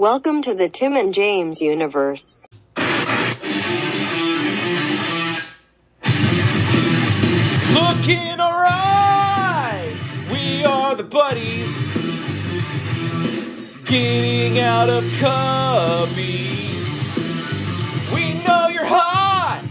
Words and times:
Welcome 0.00 0.40
to 0.44 0.54
the 0.54 0.70
Tim 0.70 0.96
and 0.96 1.12
James 1.12 1.60
universe. 1.60 2.48
Look 2.78 2.88
in 8.08 8.40
our 8.40 8.64
eyes, 8.66 10.02
we 10.32 10.64
are 10.64 10.94
the 10.94 11.02
buddies. 11.02 11.76
Getting 13.84 14.58
out 14.60 14.88
of 14.88 15.04
cubbies. 15.20 16.80
We 18.14 18.42
know 18.42 18.68
you're 18.68 18.86
hot, 18.86 19.62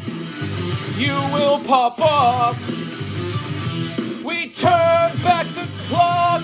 you 0.95 1.13
will 1.33 1.57
pop 1.63 1.99
off. 1.99 2.55
We 4.23 4.49
turn 4.49 5.23
back 5.23 5.47
the 5.55 5.67
clock 5.87 6.43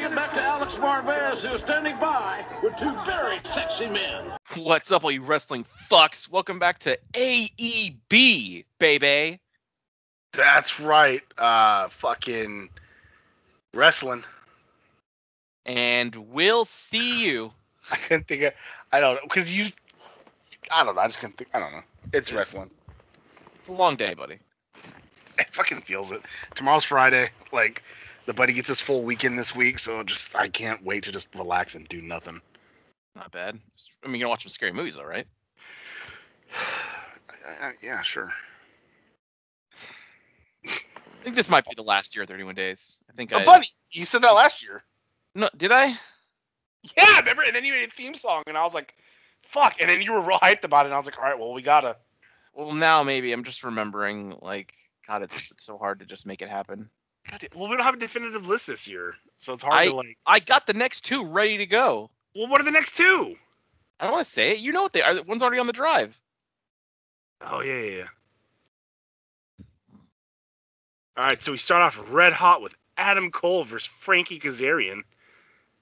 folks, 0.00 0.10
we 0.10 0.16
gotta 0.16 0.32
get 0.32 0.34
back 0.34 0.34
to 0.34 0.42
Alex 0.42 0.74
Marvez, 0.76 1.46
who's 1.46 1.60
standing 1.60 1.98
by 1.98 2.44
with 2.62 2.76
two 2.76 2.92
very 3.04 3.38
sexy 3.44 3.88
men. 3.88 4.32
What's 4.56 4.92
up, 4.92 5.04
all 5.04 5.10
you 5.10 5.22
wrestling 5.22 5.64
fucks? 5.90 6.30
Welcome 6.30 6.58
back 6.58 6.78
to 6.80 6.98
AEB, 7.14 8.64
baby. 8.78 9.40
That's 10.32 10.80
right. 10.80 11.22
Uh, 11.36 11.88
fucking 11.88 12.68
wrestling. 13.74 14.24
And 15.66 16.14
we'll 16.14 16.64
see 16.64 17.24
you. 17.24 17.52
I 17.90 17.96
couldn't 17.96 18.28
think 18.28 18.42
of. 18.42 18.52
I 18.92 19.00
don't 19.00 19.16
know 19.16 19.20
because 19.22 19.52
you. 19.52 19.66
I 20.70 20.84
don't 20.84 20.94
know. 20.94 21.00
I 21.00 21.06
just 21.06 21.18
couldn't 21.20 21.36
think. 21.36 21.50
I 21.52 21.58
don't 21.58 21.72
know. 21.72 21.82
It's 22.12 22.32
wrestling. 22.32 22.70
It's 23.58 23.68
a 23.68 23.72
long 23.72 23.96
day, 23.96 24.14
buddy. 24.14 24.38
It 25.38 25.46
fucking 25.52 25.82
feels 25.82 26.12
it. 26.12 26.22
Tomorrow's 26.54 26.84
Friday. 26.84 27.30
Like 27.52 27.82
the 28.30 28.34
buddy 28.34 28.52
gets 28.52 28.68
his 28.68 28.80
full 28.80 29.02
weekend 29.02 29.36
this 29.36 29.56
week, 29.56 29.76
so 29.80 30.04
just 30.04 30.36
I 30.36 30.48
can't 30.48 30.84
wait 30.84 31.02
to 31.02 31.10
just 31.10 31.26
relax 31.36 31.74
and 31.74 31.88
do 31.88 32.00
nothing. 32.00 32.40
Not 33.16 33.32
bad. 33.32 33.58
I 34.04 34.06
mean, 34.06 34.20
you're 34.20 34.26
gonna 34.26 34.30
watch 34.30 34.44
some 34.44 34.50
scary 34.50 34.70
movies, 34.72 34.94
though, 34.94 35.04
right? 35.04 35.26
I, 36.54 37.66
I, 37.66 37.72
yeah, 37.82 38.02
sure. 38.02 38.32
I 40.64 41.24
think 41.24 41.34
this 41.34 41.50
might 41.50 41.64
be 41.64 41.72
the 41.74 41.82
last 41.82 42.14
year 42.14 42.22
of 42.22 42.28
31 42.28 42.54
days. 42.54 42.98
I 43.10 43.14
think 43.14 43.32
Oh, 43.32 43.38
I. 43.38 43.44
buddy, 43.44 43.66
you 43.90 44.04
said 44.04 44.22
that 44.22 44.30
last 44.30 44.62
year. 44.62 44.84
No, 45.34 45.48
did 45.56 45.72
I? 45.72 45.86
Yeah, 46.96 47.04
I 47.04 47.18
remember? 47.18 47.42
And 47.42 47.56
then 47.56 47.64
you 47.64 47.72
made 47.72 47.88
a 47.88 47.92
theme 47.92 48.14
song, 48.14 48.44
and 48.46 48.56
I 48.56 48.62
was 48.62 48.74
like, 48.74 48.94
"Fuck!" 49.42 49.74
And 49.80 49.90
then 49.90 50.02
you 50.02 50.12
were 50.12 50.20
real 50.20 50.38
hyped 50.42 50.62
about 50.62 50.86
it, 50.86 50.90
and 50.90 50.94
I 50.94 50.98
was 50.98 51.06
like, 51.06 51.18
"All 51.18 51.24
right, 51.24 51.36
well, 51.36 51.52
we 51.52 51.62
gotta." 51.62 51.96
Well, 52.54 52.74
now 52.74 53.02
maybe 53.02 53.32
I'm 53.32 53.42
just 53.42 53.64
remembering. 53.64 54.38
Like, 54.40 54.72
God, 55.08 55.22
it's, 55.22 55.50
it's 55.50 55.66
so 55.66 55.78
hard 55.78 55.98
to 55.98 56.06
just 56.06 56.28
make 56.28 56.42
it 56.42 56.48
happen. 56.48 56.90
God, 57.30 57.48
well, 57.54 57.68
we 57.68 57.76
don't 57.76 57.84
have 57.84 57.94
a 57.94 57.98
definitive 57.98 58.46
list 58.46 58.66
this 58.66 58.86
year, 58.88 59.14
so 59.38 59.52
it's 59.52 59.62
hard 59.62 59.76
I- 59.76 59.86
to 59.86 59.94
like. 59.94 60.18
I 60.26 60.40
got 60.40 60.66
the 60.66 60.72
next 60.72 61.02
two 61.02 61.24
ready 61.24 61.58
to 61.58 61.66
go. 61.66 62.10
Well, 62.34 62.48
what 62.48 62.60
are 62.60 62.64
the 62.64 62.70
next 62.70 62.96
two? 62.96 63.36
I 63.98 64.04
don't 64.04 64.14
want 64.14 64.26
to 64.26 64.32
say 64.32 64.52
it. 64.52 64.60
You 64.60 64.72
know 64.72 64.82
what 64.82 64.92
they 64.92 65.02
are. 65.02 65.22
One's 65.22 65.42
already 65.42 65.58
on 65.58 65.66
the 65.66 65.72
drive. 65.72 66.18
Oh 67.42 67.60
yeah, 67.60 67.80
yeah, 67.80 67.96
yeah. 67.98 68.06
All 71.16 71.24
right, 71.24 71.42
so 71.42 71.52
we 71.52 71.58
start 71.58 71.82
off 71.82 72.00
red 72.10 72.32
hot 72.32 72.62
with 72.62 72.72
Adam 72.96 73.30
Cole 73.30 73.64
versus 73.64 73.86
Frankie 73.86 74.38
Kazarian. 74.38 75.02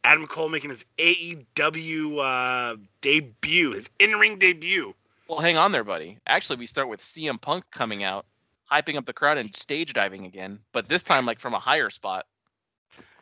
Adam 0.04 0.26
Cole 0.26 0.48
making 0.48 0.70
his 0.70 0.84
AEW 0.98 2.18
uh, 2.18 2.76
debut, 3.00 3.72
his 3.72 3.88
in-ring 3.98 4.38
debut. 4.38 4.94
Well, 5.28 5.40
hang 5.40 5.56
on 5.56 5.72
there, 5.72 5.84
buddy. 5.84 6.18
Actually, 6.26 6.60
we 6.60 6.66
start 6.66 6.88
with 6.88 7.02
CM 7.02 7.40
Punk 7.40 7.64
coming 7.70 8.02
out, 8.02 8.24
hyping 8.70 8.96
up 8.96 9.06
the 9.06 9.12
crowd 9.12 9.38
and 9.38 9.54
stage 9.54 9.92
diving 9.92 10.26
again, 10.26 10.60
but 10.72 10.88
this 10.88 11.02
time 11.02 11.26
like 11.26 11.40
from 11.40 11.54
a 11.54 11.58
higher 11.58 11.90
spot. 11.90 12.26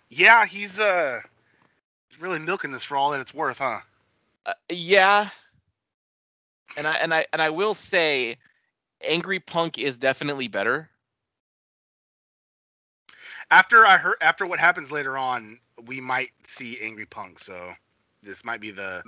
Yeah, 0.08 0.46
he's 0.46 0.78
uh 0.78 1.20
really 2.20 2.38
milking 2.38 2.72
this 2.72 2.84
for 2.84 2.96
all 2.96 3.10
that 3.10 3.20
it's 3.20 3.34
worth, 3.34 3.58
huh? 3.58 3.80
Uh, 4.44 4.54
yeah. 4.70 5.30
And 6.76 6.86
I 6.86 6.94
and 6.94 7.14
I 7.14 7.26
and 7.32 7.42
I 7.42 7.50
will 7.50 7.74
say, 7.74 8.36
Angry 9.02 9.40
Punk 9.40 9.78
is 9.78 9.98
definitely 9.98 10.48
better. 10.48 10.90
After 13.50 13.86
I 13.86 13.96
heard, 13.96 14.16
after 14.20 14.46
what 14.46 14.58
happens 14.58 14.90
later 14.90 15.16
on, 15.16 15.60
we 15.86 16.00
might 16.00 16.30
see 16.46 16.80
Angry 16.80 17.06
Punk. 17.06 17.38
So 17.38 17.72
this 18.22 18.44
might 18.44 18.60
be 18.60 18.70
the 18.70 19.02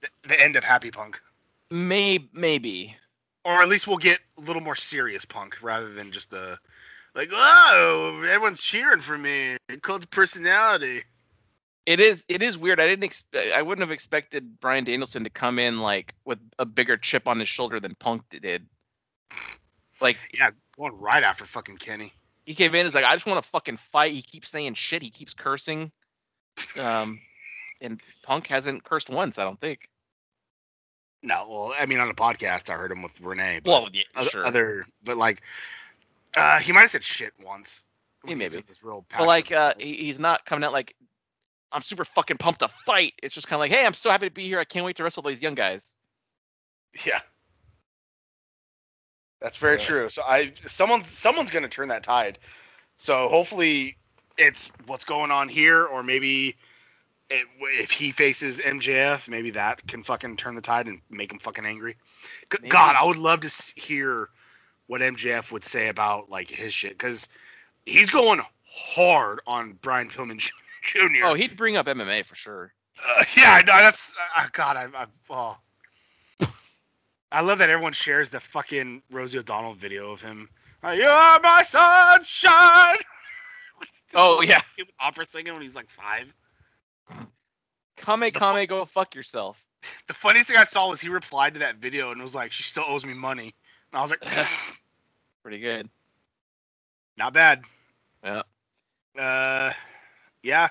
the, 0.00 0.08
the 0.28 0.40
end 0.40 0.56
of 0.56 0.64
Happy 0.64 0.90
Punk, 0.90 1.20
May 1.70 2.28
maybe. 2.32 2.94
Or 3.44 3.60
at 3.60 3.68
least 3.68 3.86
we'll 3.86 3.96
get 3.98 4.20
a 4.38 4.40
little 4.40 4.62
more 4.62 4.76
serious 4.76 5.24
Punk 5.24 5.56
rather 5.62 5.92
than 5.92 6.12
just 6.12 6.30
the 6.30 6.58
like, 7.14 7.30
oh, 7.32 8.22
everyone's 8.26 8.60
cheering 8.60 9.00
for 9.00 9.18
me. 9.18 9.56
It 9.68 9.82
called 9.82 10.08
personality. 10.10 11.02
It 11.84 11.98
is 12.00 12.24
it 12.28 12.42
is 12.42 12.56
weird. 12.56 12.78
I 12.80 12.86
didn't 12.86 13.04
ex- 13.04 13.24
I 13.34 13.60
wouldn't 13.60 13.82
have 13.82 13.90
expected 13.90 14.60
Bryan 14.60 14.84
Danielson 14.84 15.24
to 15.24 15.30
come 15.30 15.58
in 15.58 15.80
like 15.80 16.14
with 16.24 16.38
a 16.60 16.64
bigger 16.64 16.96
chip 16.96 17.26
on 17.26 17.40
his 17.40 17.48
shoulder 17.48 17.80
than 17.80 17.94
Punk 17.96 18.22
did. 18.30 18.66
Like 20.00 20.16
Yeah, 20.32 20.50
going 20.78 20.96
right 20.98 21.22
after 21.24 21.44
fucking 21.44 21.78
Kenny. 21.78 22.12
he 22.46 22.54
came 22.54 22.74
in, 22.74 22.86
is 22.86 22.94
like, 22.94 23.04
I 23.04 23.14
just 23.14 23.26
want 23.26 23.42
to 23.42 23.50
fucking 23.50 23.76
fight. 23.76 24.12
He 24.12 24.22
keeps 24.22 24.48
saying 24.48 24.74
shit. 24.74 25.02
He 25.02 25.10
keeps 25.10 25.34
cursing. 25.34 25.90
Um, 26.78 27.20
and 27.80 28.00
Punk 28.22 28.46
hasn't 28.46 28.84
cursed 28.84 29.10
once, 29.10 29.38
I 29.38 29.44
don't 29.44 29.60
think. 29.60 29.88
No, 31.22 31.46
well, 31.48 31.74
I 31.78 31.86
mean 31.86 32.00
on 32.00 32.08
the 32.08 32.14
podcast 32.14 32.68
I 32.68 32.74
heard 32.74 32.90
him 32.90 33.02
with 33.02 33.20
Renee. 33.20 33.60
But 33.64 33.70
Well, 33.70 33.88
yeah, 33.92 34.02
other, 34.14 34.30
sure. 34.30 34.46
other, 34.46 34.84
but 35.04 35.16
like, 35.16 35.42
uh, 36.36 36.58
he 36.58 36.72
might 36.72 36.80
have 36.82 36.90
said 36.90 37.04
shit 37.04 37.32
once. 37.44 37.84
Yeah, 38.26 38.34
maybe. 38.34 38.60
This 38.66 38.82
real 38.82 39.04
but 39.16 39.26
like, 39.26 39.52
uh, 39.52 39.74
he, 39.78 39.94
he's 39.94 40.18
not 40.18 40.44
coming 40.46 40.64
out 40.64 40.72
like, 40.72 40.94
I'm 41.70 41.82
super 41.82 42.04
fucking 42.04 42.36
pumped 42.36 42.60
to 42.60 42.68
fight. 42.68 43.14
It's 43.22 43.34
just 43.34 43.46
kind 43.48 43.56
of 43.56 43.60
like, 43.60 43.70
hey, 43.70 43.86
I'm 43.86 43.94
so 43.94 44.10
happy 44.10 44.26
to 44.28 44.32
be 44.34 44.44
here. 44.44 44.58
I 44.58 44.64
can't 44.64 44.84
wait 44.84 44.96
to 44.96 45.04
wrestle 45.04 45.22
these 45.22 45.42
young 45.42 45.54
guys. 45.54 45.94
Yeah. 47.06 47.20
That's 49.40 49.56
very 49.56 49.78
Yeah. 49.78 49.84
true. 49.86 50.10
So 50.10 50.22
I 50.22 50.52
someone's 50.68 51.08
someone's 51.08 51.50
gonna 51.50 51.68
turn 51.68 51.88
that 51.88 52.04
tide. 52.04 52.38
So 52.98 53.28
hopefully 53.28 53.96
it's 54.38 54.68
what's 54.86 55.04
going 55.04 55.30
on 55.30 55.48
here, 55.48 55.84
or 55.84 56.02
maybe 56.02 56.56
it, 57.32 57.46
if 57.60 57.90
he 57.90 58.12
faces 58.12 58.58
MJF, 58.58 59.28
maybe 59.28 59.50
that 59.52 59.86
can 59.86 60.04
fucking 60.04 60.36
turn 60.36 60.54
the 60.54 60.60
tide 60.60 60.86
and 60.86 61.00
make 61.10 61.32
him 61.32 61.38
fucking 61.38 61.64
angry. 61.64 61.96
Maybe. 62.52 62.68
God, 62.68 62.96
I 62.98 63.04
would 63.04 63.16
love 63.16 63.40
to 63.40 63.72
hear 63.76 64.28
what 64.86 65.00
MJF 65.00 65.50
would 65.50 65.64
say 65.64 65.88
about 65.88 66.30
like 66.30 66.50
his 66.50 66.74
shit 66.74 66.92
because 66.92 67.26
he's 67.86 68.10
going 68.10 68.40
hard 68.64 69.40
on 69.46 69.78
Brian 69.80 70.08
Pillman 70.08 70.38
Jr. 70.38 71.24
Oh, 71.24 71.34
he'd 71.34 71.56
bring 71.56 71.76
up 71.76 71.86
MMA 71.86 72.24
for 72.26 72.34
sure. 72.34 72.72
Uh, 73.04 73.24
yeah, 73.36 73.54
I 73.58 73.62
know, 73.62 73.78
that's 73.78 74.12
uh, 74.36 74.46
God. 74.52 74.76
I, 74.76 74.86
I 74.94 75.06
oh, 75.30 75.56
I 77.32 77.40
love 77.40 77.58
that 77.58 77.70
everyone 77.70 77.94
shares 77.94 78.28
the 78.28 78.40
fucking 78.40 79.02
Rosie 79.10 79.38
O'Donnell 79.38 79.74
video 79.74 80.12
of 80.12 80.20
him. 80.20 80.50
Uh, 80.84 80.90
You're 80.90 81.40
my 81.40 81.62
sunshine. 81.62 82.98
Oh, 84.14 84.42
yeah. 84.42 84.60
Opera 85.00 85.24
singing 85.24 85.54
when 85.54 85.62
he's 85.62 85.74
like 85.74 85.88
five. 85.88 86.26
Kame 88.02 88.30
Kame, 88.32 88.66
go 88.66 88.84
fuck 88.84 89.14
yourself. 89.14 89.64
The 90.06 90.14
funniest 90.14 90.48
thing 90.48 90.56
I 90.56 90.64
saw 90.64 90.88
was 90.90 91.00
he 91.00 91.08
replied 91.08 91.54
to 91.54 91.60
that 91.60 91.76
video 91.76 92.12
and 92.12 92.22
was 92.22 92.34
like, 92.34 92.52
"She 92.52 92.62
still 92.62 92.84
owes 92.86 93.04
me 93.04 93.14
money," 93.14 93.54
and 93.92 93.98
I 93.98 94.02
was 94.02 94.10
like, 94.10 94.24
Pretty 95.42 95.58
good. 95.58 95.88
"Not 97.16 97.32
bad." 97.32 97.62
Yeah. 98.22 98.42
Uh, 99.18 99.72
yeah. 100.42 100.68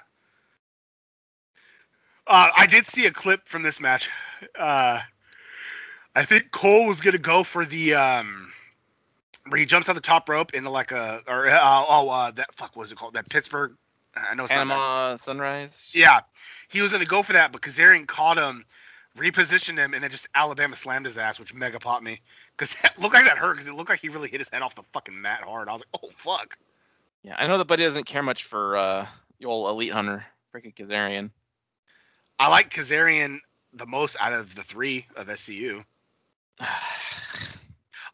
Uh, 2.27 2.49
I 2.55 2.67
did 2.67 2.87
see 2.87 3.05
a 3.05 3.11
clip 3.11 3.47
from 3.47 3.63
this 3.63 3.79
match. 3.79 4.09
Uh, 4.57 5.01
I 6.15 6.25
think 6.25 6.51
Cole 6.51 6.87
was 6.87 7.01
gonna 7.01 7.17
go 7.17 7.43
for 7.43 7.65
the 7.65 7.95
um, 7.95 8.51
where 9.47 9.59
he 9.59 9.65
jumps 9.65 9.89
on 9.89 9.95
the 9.95 10.01
top 10.01 10.29
rope 10.29 10.53
into 10.53 10.69
like 10.69 10.91
a 10.91 11.21
or 11.27 11.47
uh, 11.47 11.85
oh 11.87 12.09
uh, 12.09 12.31
that 12.31 12.53
fuck 12.55 12.75
what 12.75 12.83
was 12.83 12.91
it 12.91 12.97
called 12.97 13.15
that 13.15 13.29
Pittsburgh. 13.29 13.75
I 14.15 14.35
know. 14.35 14.47
Panama 14.47 15.15
Sunrise. 15.15 15.91
Yeah, 15.93 16.21
he 16.69 16.81
was 16.81 16.91
gonna 16.91 17.05
go 17.05 17.23
for 17.23 17.33
that, 17.33 17.51
but 17.51 17.61
Kazarian 17.61 18.07
caught 18.07 18.37
him, 18.37 18.65
repositioned 19.17 19.77
him, 19.77 19.93
and 19.93 20.03
then 20.03 20.11
just 20.11 20.27
Alabama 20.35 20.75
slammed 20.75 21.05
his 21.05 21.17
ass, 21.17 21.39
which 21.39 21.53
mega 21.53 21.79
popped 21.79 22.03
me. 22.03 22.21
Cause 22.57 22.73
it 22.83 22.99
looked 22.99 23.15
like 23.15 23.25
that 23.25 23.37
hurt, 23.37 23.57
cause 23.57 23.67
it 23.67 23.73
looked 23.73 23.89
like 23.89 23.99
he 23.99 24.09
really 24.09 24.29
hit 24.29 24.39
his 24.39 24.49
head 24.49 24.61
off 24.61 24.75
the 24.75 24.83
fucking 24.93 25.19
mat 25.19 25.41
hard. 25.41 25.69
I 25.69 25.73
was 25.73 25.81
like, 25.81 26.03
oh 26.03 26.09
fuck. 26.17 26.57
Yeah, 27.23 27.35
I 27.37 27.47
know 27.47 27.57
that 27.57 27.65
Buddy 27.65 27.83
doesn't 27.83 28.05
care 28.05 28.23
much 28.23 28.45
for 28.45 28.77
uh, 28.77 29.07
the 29.39 29.45
old 29.45 29.69
Elite 29.69 29.93
Hunter, 29.93 30.25
freaking 30.53 30.73
Kazarian. 30.73 31.31
I 32.39 32.47
like 32.47 32.73
Kazarian 32.73 33.37
the 33.73 33.85
most 33.85 34.17
out 34.19 34.33
of 34.33 34.55
the 34.55 34.63
three 34.63 35.05
of 35.15 35.27
SCU. 35.27 35.85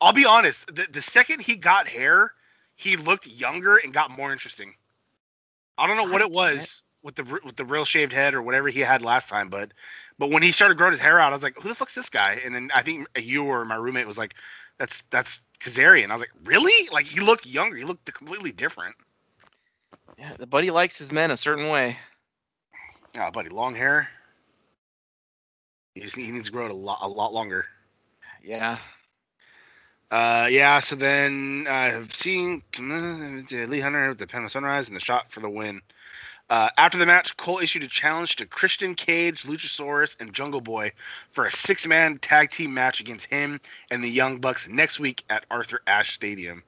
I'll 0.01 0.13
be 0.13 0.25
honest, 0.25 0.67
the, 0.67 0.87
the 0.91 1.01
second 1.01 1.41
he 1.41 1.55
got 1.55 1.87
hair, 1.87 2.33
he 2.75 2.97
looked 2.97 3.25
younger 3.25 3.77
and 3.77 3.93
got 3.93 4.11
more 4.11 4.31
interesting. 4.31 4.73
I 5.77 5.87
don't 5.87 5.97
know 5.97 6.11
what 6.11 6.21
it 6.21 6.31
was. 6.31 6.81
with 7.03 7.15
the 7.15 7.39
with 7.43 7.55
the 7.55 7.65
real 7.65 7.85
shaved 7.85 8.11
head 8.11 8.33
or 8.33 8.41
whatever 8.41 8.67
he 8.67 8.81
had 8.81 9.01
last 9.01 9.29
time. 9.29 9.49
But 9.49 9.71
but 10.17 10.29
when 10.29 10.43
he 10.43 10.51
started 10.51 10.77
growing 10.77 10.91
his 10.91 10.99
hair 10.99 11.19
out, 11.19 11.31
I 11.31 11.35
was 11.35 11.43
like, 11.43 11.57
who 11.57 11.69
the 11.69 11.75
fuck's 11.75 11.95
this 11.95 12.09
guy? 12.09 12.41
And 12.43 12.53
then 12.53 12.69
I 12.73 12.81
think 12.83 13.07
you 13.17 13.45
or 13.45 13.63
my 13.65 13.75
roommate 13.75 14.07
was 14.07 14.17
like, 14.17 14.33
that's 14.77 15.03
that's 15.09 15.39
Kazarian. 15.61 16.09
I 16.09 16.13
was 16.13 16.21
like, 16.21 16.31
really? 16.43 16.89
Like 16.91 17.05
he 17.05 17.21
looked 17.21 17.45
younger. 17.45 17.77
He 17.77 17.83
looked 17.85 18.11
completely 18.13 18.51
different. 18.51 18.95
Yeah, 20.17 20.35
the 20.37 20.47
buddy 20.47 20.71
likes 20.71 20.97
his 20.97 21.11
men 21.11 21.31
a 21.31 21.37
certain 21.37 21.67
way. 21.67 21.97
Oh, 23.17 23.31
buddy, 23.31 23.49
long 23.49 23.75
hair. 23.75 24.09
He 25.95 26.01
just 26.01 26.15
he 26.15 26.31
needs 26.31 26.47
to 26.47 26.51
grow 26.51 26.65
it 26.65 26.71
a 26.71 26.75
lot 26.75 26.99
a 27.01 27.07
lot 27.07 27.33
longer. 27.33 27.65
Yeah. 28.43 28.77
Uh, 30.09 30.47
yeah. 30.49 30.79
So 30.79 30.95
then 30.95 31.67
I've 31.69 32.13
seen 32.15 32.63
uh, 32.79 33.65
Lee 33.67 33.79
Hunter 33.79 34.09
with 34.09 34.19
the 34.19 34.27
Panama 34.27 34.47
Sunrise 34.47 34.87
and 34.87 34.95
the 34.95 35.01
shot 35.01 35.31
for 35.31 35.41
the 35.41 35.49
win. 35.49 35.81
Uh, 36.49 36.69
after 36.77 36.97
the 36.97 37.05
match, 37.05 37.35
Cole 37.35 37.59
issued 37.59 37.83
a 37.83 37.89
challenge 37.89 38.37
to 38.37 38.45
Christian 38.45 38.95
Cage, 38.95 39.43
Luchasaurus, 39.43 40.15
and 40.19 40.33
Jungle 40.33 40.61
Boy 40.61 40.93
for 41.31 41.43
a 41.43 41.51
six-man 41.51 42.19
tag 42.19 42.51
team 42.51 42.73
match 42.73 43.01
against 43.01 43.25
him 43.25 43.59
and 43.91 44.01
the 44.01 44.09
Young 44.09 44.39
Bucks 44.39 44.69
next 44.69 44.97
week 44.97 45.25
at 45.29 45.45
Arthur 45.51 45.81
Ashe 45.85 46.13
Stadium. 46.13 46.63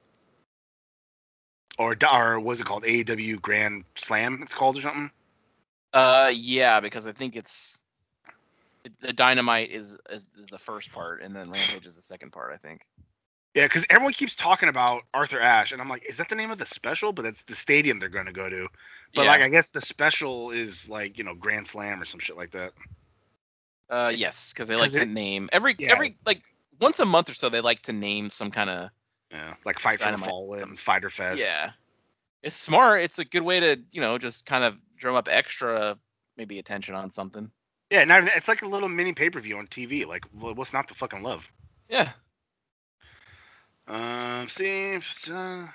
Or, 1.78 1.96
or 2.12 2.40
was 2.40 2.60
it 2.60 2.66
called 2.66 2.82
AEW 2.82 3.40
Grand 3.40 3.84
Slam? 3.94 4.40
It's 4.42 4.54
called 4.54 4.76
or 4.76 4.82
something. 4.82 5.10
Uh, 5.94 6.30
yeah, 6.34 6.80
because 6.80 7.06
I 7.06 7.12
think 7.12 7.34
it's 7.34 7.78
the 9.00 9.12
dynamite 9.12 9.70
is, 9.70 9.96
is 10.10 10.26
is 10.38 10.46
the 10.50 10.58
first 10.58 10.92
part, 10.92 11.22
and 11.22 11.34
then 11.34 11.50
Rampage 11.50 11.86
is 11.86 11.96
the 11.96 12.02
second 12.02 12.32
part. 12.32 12.52
I 12.52 12.58
think. 12.58 12.86
Yeah, 13.54 13.64
because 13.66 13.84
everyone 13.90 14.12
keeps 14.12 14.36
talking 14.36 14.68
about 14.68 15.02
Arthur 15.12 15.40
Ashe, 15.40 15.72
and 15.72 15.80
I'm 15.82 15.88
like, 15.88 16.08
is 16.08 16.18
that 16.18 16.28
the 16.28 16.36
name 16.36 16.50
of 16.52 16.58
the 16.58 16.66
special? 16.66 17.12
But 17.12 17.22
that's 17.22 17.42
the 17.42 17.54
stadium 17.56 17.98
they're 17.98 18.08
going 18.08 18.26
to 18.26 18.32
go 18.32 18.48
to. 18.48 18.68
But 19.14 19.24
Yeah. 19.24 19.30
like, 19.32 19.42
I 19.42 19.48
guess 19.48 19.70
the 19.70 19.80
special 19.80 20.50
is 20.52 20.88
like 20.88 21.18
you 21.18 21.24
know 21.24 21.34
Grand 21.34 21.66
Slam 21.66 22.00
or 22.00 22.04
some 22.04 22.20
shit 22.20 22.36
like 22.36 22.52
that. 22.52 22.72
Uh, 23.88 24.12
yes, 24.14 24.52
because 24.52 24.68
they 24.68 24.76
like 24.76 24.90
'Cause 24.90 24.98
to 24.98 25.02
it- 25.02 25.08
name 25.08 25.48
every 25.52 25.74
yeah. 25.78 25.90
every 25.90 26.16
like 26.24 26.42
once 26.80 27.00
a 27.00 27.04
month 27.04 27.28
or 27.28 27.34
so 27.34 27.48
they 27.48 27.60
like 27.60 27.82
to 27.82 27.92
name 27.92 28.30
some 28.30 28.50
kind 28.52 28.70
of 28.70 28.90
Yeah, 29.32 29.54
like 29.64 29.80
Fight 29.80 30.00
for 30.00 30.10
the 30.12 30.18
Fallen, 30.18 30.76
Fyter 30.76 31.10
Fest. 31.10 31.40
yeah. 31.40 31.72
It's 32.42 32.56
smart. 32.56 33.02
It's 33.02 33.18
a 33.18 33.24
good 33.24 33.42
way 33.42 33.58
to 33.60 33.80
you 33.90 34.00
know 34.00 34.16
just 34.16 34.46
kind 34.46 34.62
of 34.62 34.76
drum 34.96 35.16
up 35.16 35.26
extra 35.28 35.98
maybe 36.36 36.58
attention 36.60 36.94
on 36.94 37.10
something. 37.10 37.50
yeah. 37.90 38.02
Even, 38.04 38.28
it's 38.28 38.46
like 38.48 38.62
a 38.62 38.66
little 38.68 38.88
mini 38.88 39.12
pay 39.12 39.28
per 39.28 39.40
view 39.40 39.58
on 39.58 39.66
TV. 39.66 40.06
Like, 40.06 40.24
what's 40.32 40.72
not 40.72 40.86
to 40.88 40.94
fucking 40.94 41.22
love? 41.24 41.44
Yeah. 41.88 42.12
Um, 43.90 44.48
see, 44.48 44.92
if, 44.94 45.28
uh, 45.30 45.66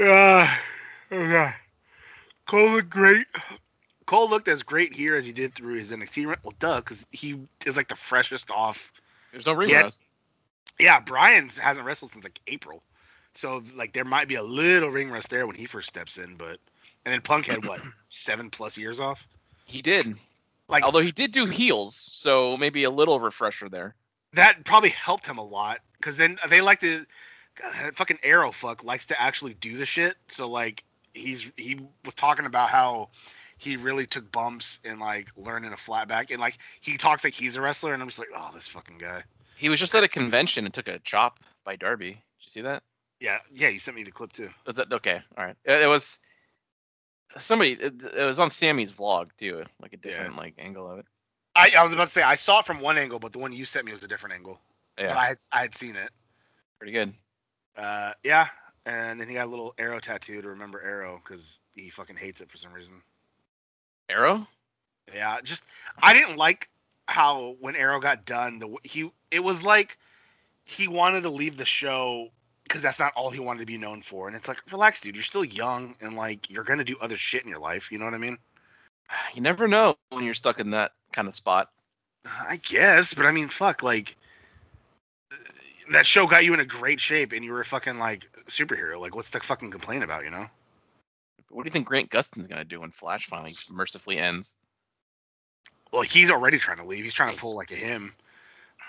uh, 0.00 0.56
okay. 1.12 1.54
Cole 2.48 2.70
looked 2.72 2.90
great. 2.90 3.26
Cole 4.06 4.28
looked 4.28 4.48
as 4.48 4.62
great 4.64 4.92
here 4.94 5.14
as 5.14 5.24
he 5.24 5.32
did 5.32 5.54
through 5.54 5.78
his 5.78 5.92
NXT 5.92 6.26
run. 6.26 6.38
Well, 6.42 6.54
duh, 6.58 6.80
because 6.80 7.06
he 7.12 7.40
is 7.64 7.76
like 7.76 7.88
the 7.88 7.96
freshest 7.96 8.50
off 8.50 8.92
There's 9.32 9.46
no 9.46 9.52
ring 9.54 9.70
Yeah. 9.70 9.82
rust. 9.84 10.02
Yeah, 10.80 11.00
Bryan's 11.00 11.56
hasn't 11.56 11.86
wrestled 11.86 12.12
since 12.12 12.24
like 12.24 12.40
April, 12.48 12.82
so 13.34 13.62
like 13.76 13.92
there 13.92 14.04
might 14.04 14.28
be 14.28 14.34
a 14.36 14.42
little 14.42 14.90
ring 14.90 15.10
rust 15.10 15.30
there 15.30 15.46
when 15.46 15.54
he 15.56 15.66
first 15.66 15.88
steps 15.88 16.18
in, 16.18 16.36
but 16.36 16.58
and 17.04 17.12
then 17.14 17.20
Punk 17.20 17.46
had 17.46 17.64
what 17.64 17.80
seven 18.10 18.50
plus 18.50 18.76
years 18.76 18.98
off. 19.00 19.24
He 19.66 19.82
did. 19.82 20.06
Like 20.68 20.82
Although 20.84 21.00
he 21.00 21.12
did 21.12 21.32
do 21.32 21.46
heels, 21.46 22.10
so 22.12 22.56
maybe 22.56 22.84
a 22.84 22.90
little 22.90 23.20
refresher 23.20 23.68
there. 23.68 23.94
that 24.34 24.64
probably 24.64 24.90
helped 24.90 25.26
him 25.26 25.38
a 25.38 25.44
lot 25.44 25.80
because 26.02 26.16
then 26.16 26.38
they 26.50 26.60
like 26.60 26.80
to 26.80 27.06
God, 27.60 27.96
fucking 27.96 28.18
arrow 28.22 28.52
fuck 28.52 28.84
likes 28.84 29.06
to 29.06 29.20
actually 29.20 29.54
do 29.54 29.76
the 29.76 29.86
shit. 29.86 30.16
So 30.28 30.48
like 30.48 30.82
he's 31.14 31.50
he 31.56 31.80
was 32.04 32.14
talking 32.14 32.46
about 32.46 32.70
how 32.70 33.10
he 33.58 33.76
really 33.76 34.06
took 34.06 34.30
bumps 34.32 34.80
and 34.84 34.98
like 35.00 35.28
learning 35.36 35.72
a 35.72 35.76
flat 35.76 36.08
back 36.08 36.30
and 36.30 36.40
like 36.40 36.58
he 36.80 36.96
talks 36.96 37.24
like 37.24 37.34
he's 37.34 37.56
a 37.56 37.60
wrestler 37.60 37.92
and 37.92 38.02
I'm 38.02 38.08
just 38.08 38.18
like 38.18 38.28
oh 38.36 38.50
this 38.54 38.68
fucking 38.68 38.98
guy. 38.98 39.22
He 39.56 39.68
was 39.68 39.78
just 39.78 39.94
at 39.94 40.02
a 40.02 40.08
convention 40.08 40.64
and 40.64 40.74
took 40.74 40.88
a 40.88 40.98
chop 41.00 41.38
by 41.64 41.76
Darby. 41.76 42.10
Did 42.10 42.18
you 42.40 42.50
see 42.50 42.60
that? 42.62 42.82
Yeah, 43.20 43.38
yeah, 43.54 43.68
you 43.68 43.78
sent 43.78 43.96
me 43.96 44.02
the 44.02 44.10
clip 44.10 44.32
too. 44.32 44.48
Was 44.66 44.76
that 44.76 44.92
okay? 44.92 45.20
All 45.36 45.44
right. 45.44 45.56
It, 45.64 45.82
it 45.82 45.86
was 45.86 46.18
somebody. 47.36 47.72
It, 47.72 48.04
it 48.04 48.24
was 48.24 48.40
on 48.40 48.50
Sammy's 48.50 48.92
vlog 48.92 49.28
too, 49.38 49.62
like 49.80 49.92
a 49.92 49.96
different 49.96 50.36
like 50.36 50.54
angle 50.58 50.90
of 50.90 50.98
it. 50.98 51.06
I, 51.54 51.70
I 51.78 51.84
was 51.84 51.92
about 51.92 52.06
to 52.06 52.10
say 52.10 52.22
I 52.22 52.36
saw 52.36 52.60
it 52.60 52.66
from 52.66 52.80
one 52.80 52.98
angle, 52.98 53.18
but 53.18 53.32
the 53.32 53.38
one 53.38 53.52
you 53.52 53.64
sent 53.64 53.84
me 53.84 53.92
was 53.92 54.02
a 54.02 54.08
different 54.08 54.34
angle. 54.34 54.58
Yeah, 55.02 55.08
But 55.08 55.18
I 55.18 55.26
had 55.26 55.38
I 55.52 55.60
had 55.62 55.74
seen 55.74 55.96
it. 55.96 56.10
pretty 56.78 56.92
good. 56.92 57.12
Uh, 57.76 58.12
yeah, 58.22 58.48
and 58.86 59.20
then 59.20 59.28
he 59.28 59.34
got 59.34 59.46
a 59.46 59.50
little 59.50 59.74
arrow 59.78 59.98
tattoo 59.98 60.40
to 60.42 60.48
remember 60.48 60.80
Arrow 60.80 61.20
because 61.22 61.56
he 61.74 61.90
fucking 61.90 62.16
hates 62.16 62.40
it 62.40 62.50
for 62.50 62.56
some 62.56 62.72
reason. 62.72 63.02
Arrow. 64.08 64.46
Yeah, 65.12 65.40
just 65.42 65.64
I 66.02 66.12
didn't 66.12 66.36
like 66.36 66.68
how 67.08 67.56
when 67.60 67.74
Arrow 67.76 68.00
got 68.00 68.24
done, 68.24 68.58
the 68.58 68.76
he 68.84 69.10
it 69.30 69.42
was 69.42 69.62
like 69.62 69.98
he 70.64 70.86
wanted 70.86 71.22
to 71.22 71.30
leave 71.30 71.56
the 71.56 71.64
show 71.64 72.28
because 72.64 72.82
that's 72.82 72.98
not 73.00 73.12
all 73.16 73.30
he 73.30 73.40
wanted 73.40 73.60
to 73.60 73.66
be 73.66 73.78
known 73.78 74.02
for, 74.02 74.28
and 74.28 74.36
it's 74.36 74.48
like 74.48 74.58
relax, 74.70 75.00
dude, 75.00 75.14
you're 75.14 75.24
still 75.24 75.44
young 75.44 75.96
and 76.00 76.14
like 76.14 76.48
you're 76.48 76.64
gonna 76.64 76.84
do 76.84 76.96
other 77.00 77.16
shit 77.16 77.42
in 77.42 77.48
your 77.48 77.58
life. 77.58 77.90
You 77.90 77.98
know 77.98 78.04
what 78.04 78.14
I 78.14 78.18
mean? 78.18 78.38
You 79.34 79.42
never 79.42 79.66
know 79.68 79.96
when 80.10 80.24
you're 80.24 80.34
stuck 80.34 80.60
in 80.60 80.70
that 80.70 80.92
kind 81.12 81.28
of 81.28 81.34
spot. 81.34 81.70
I 82.24 82.56
guess, 82.56 83.14
but 83.14 83.26
I 83.26 83.32
mean, 83.32 83.48
fuck, 83.48 83.82
like 83.82 84.16
that 85.90 86.06
show 86.06 86.26
got 86.26 86.44
you 86.44 86.54
in 86.54 86.60
a 86.60 86.64
great 86.64 87.00
shape, 87.00 87.32
and 87.32 87.44
you 87.44 87.52
were 87.52 87.60
a 87.60 87.64
fucking 87.64 87.98
like 87.98 88.28
superhero. 88.48 89.00
Like, 89.00 89.14
what's 89.14 89.30
the 89.30 89.40
fucking 89.40 89.70
complaint 89.70 90.04
about? 90.04 90.24
You 90.24 90.30
know? 90.30 90.46
What 91.50 91.64
do 91.64 91.66
you 91.66 91.72
think 91.72 91.86
Grant 91.86 92.10
Gustin's 92.10 92.46
gonna 92.46 92.64
do 92.64 92.80
when 92.80 92.90
Flash 92.90 93.26
finally 93.26 93.54
mercifully 93.70 94.18
ends? 94.18 94.54
Well, 95.92 96.02
he's 96.02 96.30
already 96.30 96.58
trying 96.58 96.78
to 96.78 96.84
leave. 96.86 97.04
He's 97.04 97.12
trying 97.12 97.34
to 97.34 97.40
pull 97.40 97.54
like 97.54 97.70
a 97.70 97.76
him. 97.76 98.14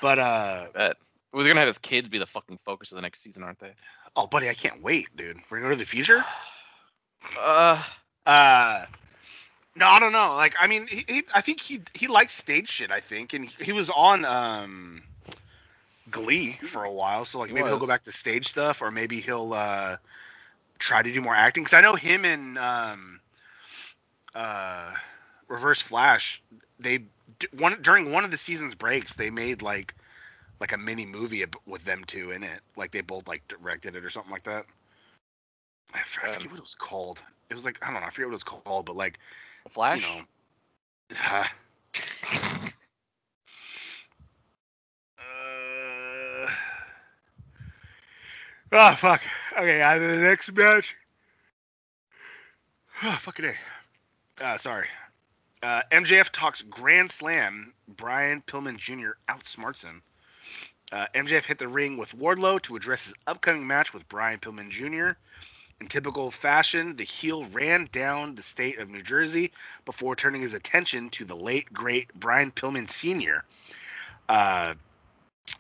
But 0.01 0.19
uh 0.19 0.67
they're 0.75 1.47
gonna 1.47 1.59
have 1.59 1.67
his 1.67 1.79
kids 1.79 2.09
be 2.09 2.19
the 2.19 2.25
fucking 2.25 2.59
focus 2.63 2.91
of 2.91 2.97
the 2.97 3.01
next 3.01 3.21
season, 3.21 3.43
aren't 3.43 3.59
they? 3.59 3.73
oh, 4.15 4.27
buddy, 4.27 4.47
I 4.49 4.53
can't 4.53 4.81
wait, 4.83 5.15
dude. 5.15 5.37
We're 5.49 5.57
gonna 5.57 5.69
go 5.69 5.75
to 5.75 5.79
the 5.79 5.85
future. 5.85 6.23
Uh, 7.39 7.81
Uh, 8.25 8.85
no, 9.75 9.87
I 9.87 9.99
don't 9.99 10.11
know. 10.11 10.33
Like, 10.33 10.55
I 10.59 10.67
mean, 10.67 10.87
he, 10.87 11.05
he 11.07 11.23
I 11.33 11.39
think 11.39 11.61
he 11.61 11.81
he 11.93 12.07
likes 12.07 12.33
stage 12.33 12.69
shit. 12.69 12.91
I 12.91 12.99
think, 12.99 13.31
and 13.33 13.45
he, 13.45 13.65
he 13.65 13.71
was 13.71 13.89
on 13.89 14.25
um 14.25 15.03
Glee 16.09 16.59
for 16.63 16.83
a 16.83 16.91
while. 16.91 17.25
So 17.25 17.39
like 17.39 17.53
maybe 17.53 17.69
he'll 17.69 17.77
go 17.77 17.87
back 17.87 18.03
to 18.03 18.11
stage 18.11 18.47
stuff, 18.47 18.81
or 18.81 18.91
maybe 18.91 19.19
he'll 19.21 19.53
uh 19.53 19.97
try 20.79 21.01
to 21.01 21.11
do 21.11 21.21
more 21.21 21.35
acting. 21.35 21.63
Because 21.63 21.77
I 21.77 21.81
know 21.81 21.95
him 21.95 22.25
and 22.25 22.57
um 22.57 23.21
uh 24.35 24.93
Reverse 25.47 25.81
Flash. 25.81 26.41
They 26.79 27.05
one 27.57 27.81
during 27.81 28.11
one 28.11 28.23
of 28.25 28.31
the 28.31 28.37
season's 28.37 28.75
breaks, 28.75 29.15
they 29.15 29.29
made 29.29 29.61
like 29.61 29.95
like 30.59 30.71
a 30.73 30.77
mini 30.77 31.05
movie 31.05 31.45
with 31.65 31.83
them 31.85 32.03
two 32.05 32.31
in 32.31 32.43
it. 32.43 32.61
Like 32.75 32.91
they 32.91 33.01
both 33.01 33.27
like 33.27 33.47
directed 33.47 33.95
it 33.95 34.03
or 34.05 34.09
something 34.09 34.31
like 34.31 34.43
that. 34.43 34.65
I 35.93 35.99
f- 35.99 36.19
I 36.23 36.27
Um, 36.27 36.49
forget 36.49 36.51
what 36.51 36.59
it 36.59 36.63
was 36.63 36.75
called. 36.75 37.23
It 37.49 37.55
was 37.55 37.65
like 37.65 37.79
I 37.81 37.91
don't 37.91 38.01
know. 38.01 38.07
I 38.07 38.11
forget 38.11 38.27
what 38.27 38.31
it 38.33 38.43
was 38.43 38.43
called, 38.43 38.85
but 38.85 38.95
like 38.97 39.19
Flash. 39.69 39.93
you 39.93 40.01
know. 40.01 40.21
Uh, 41.15 41.45
uh, 41.45 41.47
oh 48.73 48.95
fuck. 48.95 49.21
Okay, 49.57 49.81
on 49.81 49.99
the 49.99 50.17
next 50.17 50.51
match. 50.51 50.95
Oh, 53.03 53.17
fucking 53.21 53.45
a. 53.45 54.43
Uh, 54.43 54.57
sorry. 54.57 54.87
Uh, 55.61 55.81
MJF 55.91 56.29
talks 56.31 56.61
Grand 56.63 57.11
Slam. 57.11 57.73
Brian 57.87 58.41
Pillman 58.41 58.77
Jr. 58.77 59.11
outsmarts 59.29 59.83
him. 59.83 60.01
Uh, 60.91 61.05
MJF 61.13 61.45
hit 61.45 61.57
the 61.57 61.67
ring 61.67 61.97
with 61.97 62.17
Wardlow 62.17 62.61
to 62.63 62.75
address 62.75 63.05
his 63.05 63.13
upcoming 63.27 63.65
match 63.65 63.93
with 63.93 64.07
Brian 64.09 64.39
Pillman 64.39 64.69
Jr. 64.69 65.15
In 65.81 65.87
typical 65.87 66.31
fashion, 66.31 66.95
the 66.95 67.03
heel 67.03 67.45
ran 67.45 67.87
down 67.91 68.35
the 68.35 68.43
state 68.43 68.79
of 68.79 68.89
New 68.89 69.03
Jersey 69.03 69.51
before 69.85 70.15
turning 70.15 70.41
his 70.41 70.53
attention 70.53 71.09
to 71.11 71.25
the 71.25 71.35
late 71.35 71.71
great 71.73 72.13
Brian 72.13 72.51
Pillman 72.51 72.89
Sr. 72.89 73.43
Uh, 74.29 74.75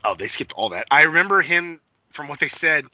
oh, 0.03 0.15
they 0.15 0.27
skipped 0.27 0.53
all 0.53 0.69
that. 0.69 0.87
I 0.91 1.03
remember 1.03 1.41
him 1.41 1.79
from 2.13 2.27
what 2.27 2.39
they 2.39 2.47
said. 2.47 2.85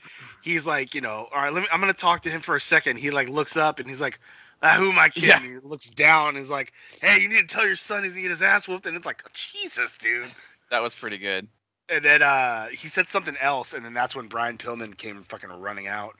He's 0.42 0.66
like, 0.66 0.96
you 0.96 1.02
know, 1.02 1.28
all 1.32 1.42
right, 1.42 1.54
let 1.54 1.62
me. 1.62 1.68
I'm 1.72 1.80
gonna 1.80 1.94
talk 1.94 2.24
to 2.24 2.30
him 2.30 2.42
for 2.42 2.56
a 2.56 2.62
second. 2.62 2.98
He 2.98 3.12
like 3.12 3.30
looks 3.30 3.56
up 3.56 3.80
and 3.80 3.90
he's 3.90 4.02
like, 4.02 4.20
ah, 4.64 4.76
"Who 4.78 4.90
am 4.90 5.00
I 5.00 5.10
kidding?" 5.10 5.30
Yeah. 5.30 5.40
He 5.40 5.68
looks 5.68 5.88
down 5.88 6.36
and 6.36 6.38
is 6.44 6.50
like, 6.50 6.74
"Hey, 7.02 7.20
you 7.20 7.30
need 7.30 7.48
to 7.48 7.48
tell 7.48 7.66
your 7.66 7.76
son 7.76 8.04
he's 8.04 8.14
gonna 8.14 8.24
get 8.24 8.32
his 8.32 8.42
ass 8.42 8.68
whooped." 8.68 8.88
And 8.88 8.96
it's 8.96 9.06
like, 9.06 9.24
Jesus, 9.34 9.94
dude. 10.00 10.26
That 10.72 10.82
was 10.82 10.96
pretty 10.96 11.18
good. 11.18 11.48
And 11.90 12.06
then 12.06 12.22
uh, 12.22 12.68
he 12.68 12.88
said 12.88 13.08
something 13.10 13.36
else, 13.42 13.74
and 13.74 13.84
then 13.84 13.94
that's 13.94 14.16
when 14.16 14.28
Brian 14.28 14.58
Pillman 14.58 14.96
came 14.96 15.24
fucking 15.24 15.50
running 15.50 15.88
out. 15.88 16.16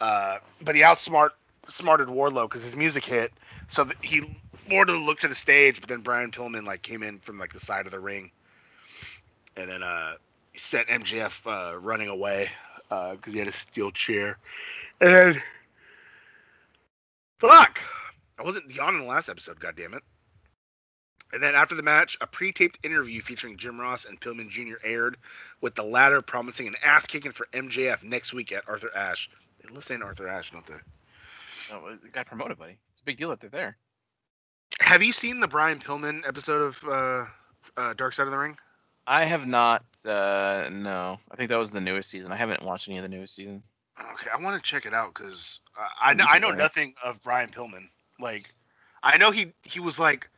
Uh, 0.00 0.38
but 0.62 0.74
he 0.74 0.80
outsmart 0.80 1.30
smarted 1.68 2.08
Wardlow 2.08 2.48
because 2.48 2.62
his 2.62 2.74
music 2.74 3.04
hit. 3.04 3.32
So 3.68 3.88
he 4.02 4.22
Wardlow 4.70 5.04
looked 5.04 5.22
to 5.22 5.28
the 5.28 5.34
stage, 5.34 5.80
but 5.80 5.88
then 5.88 6.00
Brian 6.00 6.30
Pillman 6.30 6.64
like 6.64 6.82
came 6.82 7.02
in 7.02 7.18
from 7.18 7.38
like 7.38 7.52
the 7.52 7.60
side 7.60 7.86
of 7.86 7.92
the 7.92 8.00
ring, 8.00 8.30
and 9.56 9.70
then 9.70 9.82
uh, 9.82 10.14
sent 10.60 10.88
MJF 10.88 11.32
uh, 11.46 11.78
running 11.78 12.08
away 12.08 12.50
because 12.88 13.32
he 13.32 13.38
had 13.38 13.48
a 13.48 13.52
steel 13.52 13.90
chair. 13.90 14.38
And 15.00 15.40
fuck. 17.38 17.80
I 18.38 18.42
wasn't 18.42 18.78
on 18.78 18.94
in 18.94 19.00
the 19.00 19.06
last 19.06 19.28
episode. 19.28 19.60
God 19.60 19.76
damn 19.76 19.94
it. 19.94 20.02
And 21.32 21.42
then 21.42 21.54
after 21.54 21.74
the 21.74 21.82
match, 21.82 22.16
a 22.20 22.26
pre-taped 22.26 22.78
interview 22.82 23.20
featuring 23.20 23.56
Jim 23.56 23.80
Ross 23.80 24.04
and 24.04 24.20
Pillman 24.20 24.48
Jr. 24.50 24.84
aired, 24.84 25.16
with 25.60 25.76
the 25.76 25.84
latter 25.84 26.22
promising 26.22 26.66
an 26.66 26.74
ass 26.82 27.06
kicking 27.06 27.32
for 27.32 27.46
MJF 27.52 28.02
next 28.02 28.32
week 28.32 28.50
at 28.50 28.68
Arthur 28.68 28.90
Ashe. 28.96 29.30
They 29.62 29.80
saying 29.80 30.02
Arthur 30.02 30.26
Ashe, 30.26 30.50
don't 30.50 30.66
they? 30.66 30.74
Oh, 31.72 31.86
it 32.04 32.12
got 32.12 32.26
promoted, 32.26 32.58
buddy. 32.58 32.76
It's 32.92 33.00
a 33.00 33.04
big 33.04 33.16
deal 33.16 33.30
that 33.30 33.40
they're 33.40 33.50
there. 33.50 33.76
Have 34.80 35.02
you 35.02 35.12
seen 35.12 35.38
the 35.38 35.46
Brian 35.46 35.78
Pillman 35.78 36.26
episode 36.26 36.62
of 36.62 36.84
uh, 36.88 37.26
uh, 37.76 37.94
Dark 37.94 38.14
Side 38.14 38.26
of 38.26 38.32
the 38.32 38.38
Ring? 38.38 38.56
I 39.10 39.24
have 39.24 39.44
not. 39.44 39.82
Uh, 40.06 40.68
no, 40.70 41.18
I 41.28 41.34
think 41.34 41.48
that 41.48 41.58
was 41.58 41.72
the 41.72 41.80
newest 41.80 42.08
season. 42.10 42.30
I 42.30 42.36
haven't 42.36 42.62
watched 42.62 42.88
any 42.88 42.96
of 42.96 43.02
the 43.02 43.10
newest 43.10 43.34
season. 43.34 43.64
Okay, 43.98 44.30
I 44.32 44.40
want 44.40 44.62
to 44.62 44.70
check 44.70 44.86
it 44.86 44.94
out 44.94 45.12
because 45.12 45.58
uh, 45.76 45.84
I 46.00 46.14
know 46.14 46.26
I 46.28 46.38
know 46.38 46.52
nothing 46.52 46.94
of 47.02 47.20
Brian 47.20 47.50
Pillman. 47.50 47.88
Like, 48.20 48.48
I 49.02 49.18
know 49.18 49.32
he 49.32 49.52
he 49.64 49.80
was 49.80 49.98
like, 49.98 50.30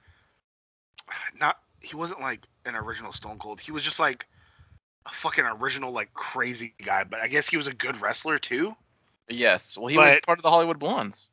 not 1.38 1.59
he 1.81 1.97
wasn't 1.97 2.23
like 2.23 2.49
an 2.64 2.75
original 2.75 3.12
Stone 3.12 3.41
Cold. 3.41 3.61
He 3.61 3.73
was 3.73 3.83
just 3.83 3.99
like 3.99 4.25
a 5.05 5.12
fucking 5.12 5.45
original 5.45 5.93
like 5.93 6.14
crazy 6.14 6.73
guy. 6.83 7.05
But 7.05 7.21
I 7.21 7.29
guess 7.29 7.47
he 7.47 7.59
was 7.59 7.67
a 7.67 7.75
good 7.75 8.00
wrestler 8.00 8.38
too. 8.38 8.75
Yes. 9.29 9.76
Well, 9.76 9.88
he 9.88 9.99
was 9.99 10.17
part 10.25 10.38
of 10.38 10.43
the 10.45 10.50
Hollywood 10.50 10.79
Blondes. 10.79 11.29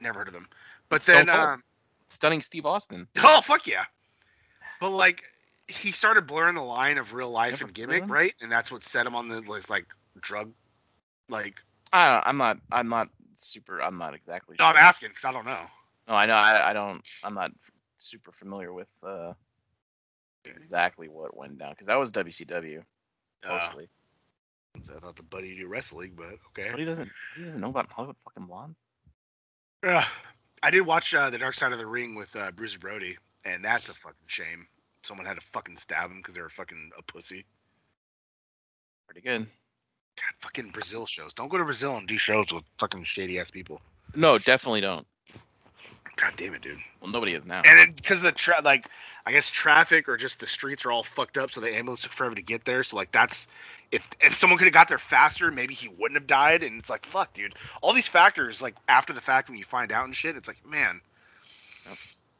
Never 0.00 0.20
heard 0.20 0.28
of 0.28 0.34
him. 0.34 0.48
But 0.88 1.02
Stone 1.02 1.26
then, 1.26 1.38
um, 1.38 1.62
Stunning 2.06 2.40
Steve 2.40 2.64
Austin. 2.64 3.08
oh 3.18 3.42
fuck 3.42 3.66
yeah. 3.66 3.84
But 4.80 4.90
like, 4.90 5.22
he 5.70 5.92
started 5.92 6.26
blurring 6.26 6.54
the 6.54 6.62
line 6.62 6.98
of 6.98 7.14
real 7.14 7.30
life 7.30 7.60
and 7.60 7.72
gimmick, 7.72 8.02
him? 8.02 8.12
right? 8.12 8.34
And 8.40 8.50
that's 8.50 8.70
what 8.70 8.84
set 8.84 9.06
him 9.06 9.14
on 9.14 9.28
the 9.28 9.40
this, 9.40 9.70
like 9.70 9.86
drug, 10.20 10.52
like. 11.28 11.60
I, 11.92 12.22
I'm 12.24 12.36
not. 12.36 12.58
I'm 12.70 12.88
not 12.88 13.08
super. 13.34 13.80
I'm 13.80 13.98
not 13.98 14.14
exactly. 14.14 14.56
No, 14.58 14.66
I'm 14.66 14.74
sure. 14.74 14.82
asking 14.82 15.08
because 15.10 15.24
I 15.24 15.32
don't 15.32 15.46
know. 15.46 15.62
No, 16.08 16.14
I 16.14 16.26
know. 16.26 16.34
I, 16.34 16.70
I 16.70 16.72
don't. 16.72 17.02
I'm 17.24 17.34
not 17.34 17.52
super 17.96 18.32
familiar 18.32 18.72
with 18.72 18.92
uh, 19.04 19.32
exactly 20.44 21.08
what 21.08 21.36
went 21.36 21.58
down 21.58 21.70
because 21.70 21.86
that 21.86 21.98
was 21.98 22.10
WCW 22.12 22.82
Uh, 23.44 23.48
mostly. 23.48 23.88
I 24.76 25.00
thought 25.00 25.16
the 25.16 25.22
buddy 25.24 25.56
do 25.56 25.66
wrestling, 25.66 26.12
but 26.16 26.34
okay. 26.50 26.70
but 26.70 26.78
he 26.78 26.84
doesn't. 26.84 27.10
He 27.36 27.44
doesn't 27.44 27.60
know 27.60 27.70
about 27.70 27.90
Hollywood 27.90 28.16
fucking 28.24 28.46
Blonde. 28.46 28.76
Ugh. 29.86 30.04
I 30.62 30.70
did 30.70 30.82
watch 30.82 31.14
uh, 31.14 31.30
the 31.30 31.38
Dark 31.38 31.54
Side 31.54 31.72
of 31.72 31.78
the 31.78 31.86
Ring 31.86 32.14
with 32.14 32.34
uh, 32.36 32.50
Bruiser 32.52 32.78
Brody, 32.78 33.16
and 33.44 33.64
that's 33.64 33.88
a 33.88 33.94
fucking 33.94 34.26
shame. 34.26 34.66
Someone 35.02 35.26
had 35.26 35.34
to 35.36 35.40
fucking 35.52 35.76
stab 35.76 36.10
him 36.10 36.18
because 36.18 36.34
they 36.34 36.42
were 36.42 36.48
fucking 36.50 36.90
a 36.98 37.02
pussy. 37.02 37.44
Pretty 39.06 39.22
good. 39.26 39.40
God, 39.40 40.34
fucking 40.40 40.70
Brazil 40.70 41.06
shows. 41.06 41.34
Don't 41.34 41.48
go 41.48 41.58
to 41.58 41.64
Brazil 41.64 41.96
and 41.96 42.06
do 42.06 42.18
shows 42.18 42.52
with 42.52 42.64
fucking 42.78 43.04
shady 43.04 43.38
ass 43.38 43.50
people. 43.50 43.80
No, 44.14 44.38
definitely 44.38 44.80
don't. 44.82 45.06
God 46.16 46.34
damn 46.36 46.52
it, 46.54 46.60
dude. 46.60 46.78
Well, 47.00 47.10
nobody 47.10 47.32
is 47.32 47.46
now. 47.46 47.62
And 47.64 47.96
because 47.96 48.20
the 48.20 48.32
tra- 48.32 48.60
like, 48.62 48.86
I 49.24 49.32
guess 49.32 49.48
traffic 49.48 50.06
or 50.08 50.18
just 50.18 50.38
the 50.38 50.46
streets 50.46 50.84
are 50.84 50.92
all 50.92 51.02
fucked 51.02 51.38
up, 51.38 51.50
so 51.52 51.60
the 51.62 51.74
ambulance 51.74 52.02
took 52.02 52.12
forever 52.12 52.34
to 52.34 52.42
get 52.42 52.64
there. 52.66 52.82
So 52.82 52.96
like 52.96 53.10
that's 53.10 53.48
if 53.90 54.06
if 54.20 54.36
someone 54.36 54.58
could 54.58 54.66
have 54.66 54.74
got 54.74 54.88
there 54.88 54.98
faster, 54.98 55.50
maybe 55.50 55.72
he 55.72 55.88
wouldn't 55.88 56.18
have 56.20 56.26
died. 56.26 56.62
And 56.62 56.78
it's 56.78 56.90
like 56.90 57.06
fuck, 57.06 57.32
dude. 57.32 57.54
All 57.80 57.94
these 57.94 58.08
factors 58.08 58.60
like 58.60 58.74
after 58.88 59.14
the 59.14 59.20
fact 59.22 59.48
when 59.48 59.56
you 59.56 59.64
find 59.64 59.92
out 59.92 60.04
and 60.04 60.14
shit, 60.14 60.36
it's 60.36 60.48
like 60.48 60.58
man, 60.66 61.00
Yep. 61.88 61.96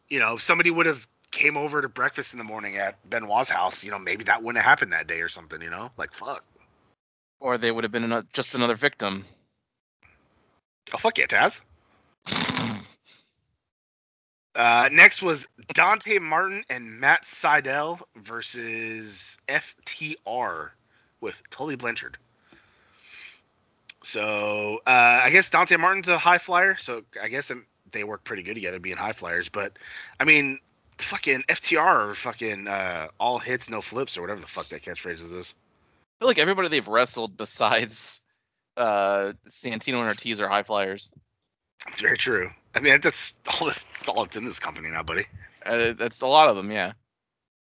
you 0.09 0.19
know, 0.19 0.35
if 0.35 0.43
somebody 0.43 0.71
would 0.71 0.87
have 0.87 1.07
came 1.30 1.56
over 1.56 1.82
to 1.82 1.88
breakfast 1.88 2.32
in 2.32 2.38
the 2.38 2.44
morning 2.44 2.76
at 2.76 2.96
Benoit's 3.08 3.49
house, 3.49 3.82
you 3.82 3.90
know, 3.90 3.99
maybe 3.99 4.25
that 4.25 4.42
wouldn't 4.42 4.62
have 4.62 4.68
happened 4.68 4.92
that 4.92 5.06
day 5.06 5.20
or 5.20 5.28
something. 5.28 5.60
You 5.60 5.70
know, 5.70 5.90
like 5.96 6.12
fuck. 6.12 6.44
Or 7.40 7.56
they 7.56 7.70
would 7.70 7.84
have 7.84 7.92
been 7.92 8.26
just 8.32 8.54
another 8.54 8.75
victim. 8.75 9.25
Oh 10.92 10.99
fuck 10.99 11.18
yeah, 11.18 11.26
Taz. 11.26 11.60
Uh, 14.54 14.88
next 14.92 15.22
was 15.22 15.46
Dante 15.75 16.18
Martin 16.18 16.64
and 16.68 16.99
Matt 17.00 17.25
Sydal 17.25 18.00
versus 18.16 19.38
FTR 19.49 20.70
with 21.20 21.40
Tully 21.50 21.76
Blanchard. 21.76 22.18
So 24.02 24.80
uh, 24.87 25.20
I 25.22 25.30
guess 25.30 25.50
Dante 25.50 25.76
Martin's 25.76 26.08
a 26.08 26.18
high 26.18 26.38
flyer, 26.38 26.76
so 26.76 27.02
I 27.22 27.28
guess 27.28 27.50
um, 27.50 27.64
they 27.92 28.02
work 28.02 28.25
pretty 28.25 28.42
good 28.42 28.54
together 28.54 28.80
being 28.80 28.96
high 28.96 29.12
flyers. 29.12 29.49
But 29.49 29.75
I 30.18 30.25
mean, 30.25 30.58
fucking 31.02 31.45
FTR 31.49 31.78
are 32.11 32.14
fucking 32.14 32.69
uh, 32.69 33.09
all 33.19 33.38
hits, 33.38 33.69
no 33.71 33.80
flips, 33.80 34.16
or 34.16 34.23
whatever 34.23 34.40
the 34.40 34.47
fuck 34.47 34.66
that 34.69 34.83
catchphrase 34.85 35.25
is. 35.25 35.35
I 35.35 36.21
feel 36.21 36.28
like 36.28 36.38
everybody 36.38 36.69
they've 36.69 36.87
wrestled 36.87 37.37
besides 37.37 38.21
uh, 38.76 39.33
Santana 39.49 39.99
and 39.99 40.09
Ortiz 40.09 40.40
are 40.40 40.49
high 40.49 40.62
flyers. 40.62 41.11
It's 41.88 42.00
very 42.00 42.16
true. 42.16 42.50
I 42.75 42.80
mean, 42.80 43.00
that's 43.00 43.33
all 43.47 43.66
this. 43.69 43.85
That's 43.97 44.09
all 44.09 44.25
that's 44.25 44.37
in 44.37 44.45
this 44.45 44.59
company 44.59 44.88
now, 44.88 45.02
buddy. 45.02 45.26
Uh, 45.64 45.92
that's 45.92 46.21
a 46.21 46.26
lot 46.26 46.49
of 46.49 46.57
them, 46.57 46.71
yeah. 46.71 46.92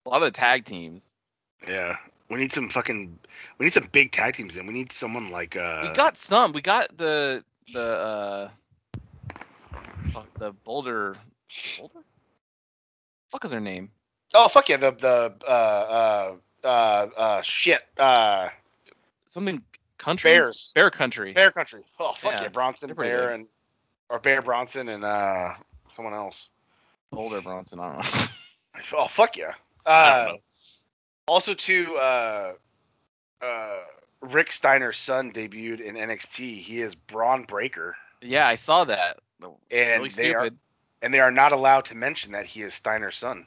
A 0.05 0.09
lot 0.09 0.21
of 0.21 0.33
the 0.33 0.37
tag 0.37 0.65
teams. 0.65 1.11
Yeah, 1.67 1.95
we 2.29 2.37
need 2.37 2.51
some 2.51 2.69
fucking. 2.69 3.17
We 3.57 3.65
need 3.65 3.73
some 3.73 3.87
big 3.91 4.11
tag 4.11 4.35
teams 4.35 4.57
in. 4.57 4.67
We 4.67 4.73
need 4.73 4.91
someone 4.91 5.31
like. 5.31 5.55
uh 5.55 5.87
we 5.89 5.95
got 5.95 6.17
some. 6.17 6.51
We 6.51 6.61
got 6.61 6.95
the 6.97 7.43
the 7.73 7.79
uh 7.81 8.49
the 10.37 10.51
Boulder 10.63 11.15
Boulder. 11.77 12.03
Fuck 13.33 13.45
is 13.45 13.51
her 13.51 13.59
name? 13.59 13.89
Oh 14.35 14.47
fuck 14.47 14.69
yeah! 14.69 14.77
The 14.77 14.91
the 14.91 15.33
uh 15.47 16.35
uh 16.63 16.67
uh 16.67 17.07
uh 17.17 17.41
shit 17.41 17.81
uh 17.97 18.49
Something 19.25 19.63
country. 19.97 20.29
Bears 20.31 20.71
Bear 20.75 20.91
country. 20.91 21.33
Bear 21.33 21.49
Country. 21.49 21.81
Oh 21.99 22.13
fuck 22.13 22.31
Yeah, 22.33 22.41
yeah! 22.43 22.47
Bronson 22.49 22.93
Bear 22.93 23.29
good. 23.29 23.31
and 23.33 23.47
or 24.09 24.19
Bear 24.19 24.43
Bronson 24.43 24.87
and 24.87 25.03
uh 25.03 25.55
someone 25.89 26.13
else. 26.13 26.49
Boulder 27.11 27.41
Bronson. 27.41 27.79
I 27.79 27.93
don't 27.93 28.05
know. 28.05 28.21
Oh 28.93 29.07
fuck 29.07 29.35
yeah! 29.35 29.53
Uh, 29.85 30.33
also 31.27 31.55
too 31.55 31.95
uh 31.95 32.53
uh 33.41 33.77
Rick 34.21 34.51
Steiner's 34.51 34.97
son 34.97 35.31
debuted 35.31 35.79
in 35.81 35.95
NXT. 35.95 36.61
He 36.61 36.81
is 36.81 36.93
Bron 36.93 37.43
Breakker, 37.45 37.95
Yeah, 38.21 38.47
I 38.47 38.55
saw 38.55 38.83
that. 38.85 39.19
and 39.41 39.51
really 39.71 40.09
they 40.09 40.33
are 40.35 40.45
stupid. 40.45 40.57
And 41.03 41.13
they 41.13 41.19
are 41.19 41.31
not 41.31 41.51
allowed 41.51 41.85
to 41.85 41.95
mention 41.95 42.31
that 42.31 42.47
he 42.47 42.63
is 42.63 42.73
Steiner's 42.73 43.17
son. 43.17 43.45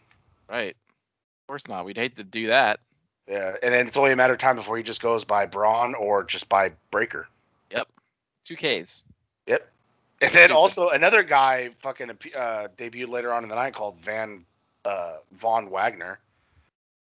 Right. 0.48 0.76
Of 0.76 1.46
course 1.48 1.66
not. 1.66 1.84
We'd 1.84 1.96
hate 1.96 2.16
to 2.16 2.24
do 2.24 2.46
that. 2.48 2.78
Yeah, 3.26 3.56
and 3.60 3.74
then 3.74 3.88
it's 3.88 3.96
only 3.96 4.12
a 4.12 4.16
matter 4.16 4.34
of 4.34 4.38
time 4.38 4.54
before 4.54 4.76
he 4.76 4.84
just 4.84 5.02
goes 5.02 5.24
by 5.24 5.46
Bron 5.46 5.94
or 5.94 6.22
just 6.22 6.48
by 6.48 6.70
Breakker. 6.92 7.26
Yep. 7.72 7.88
Two 8.44 8.54
Ks. 8.54 9.02
Yep. 9.46 9.68
And 10.22 10.32
then 10.32 10.52
also 10.52 10.90
another 10.90 11.22
guy 11.22 11.70
fucking 11.80 12.10
uh, 12.10 12.68
debuted 12.78 13.08
later 13.08 13.32
on 13.32 13.42
in 13.42 13.48
the 13.48 13.56
night 13.56 13.74
called 13.74 13.98
Van 14.00 14.44
uh, 14.84 15.16
Von 15.32 15.70
Wagner. 15.70 16.20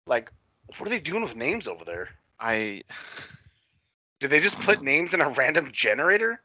Like, 0.07 0.30
what 0.76 0.87
are 0.87 0.90
they 0.90 1.00
doing 1.00 1.23
with 1.23 1.37
names 1.37 1.66
over 1.66 1.85
there? 1.85 2.11
I. 2.38 2.83
Did 4.21 4.28
they 4.28 4.40
just 4.40 4.59
put 4.61 4.83
names 4.83 5.14
in 5.14 5.23
a 5.23 5.30
random 5.30 5.71
generator? 5.73 6.42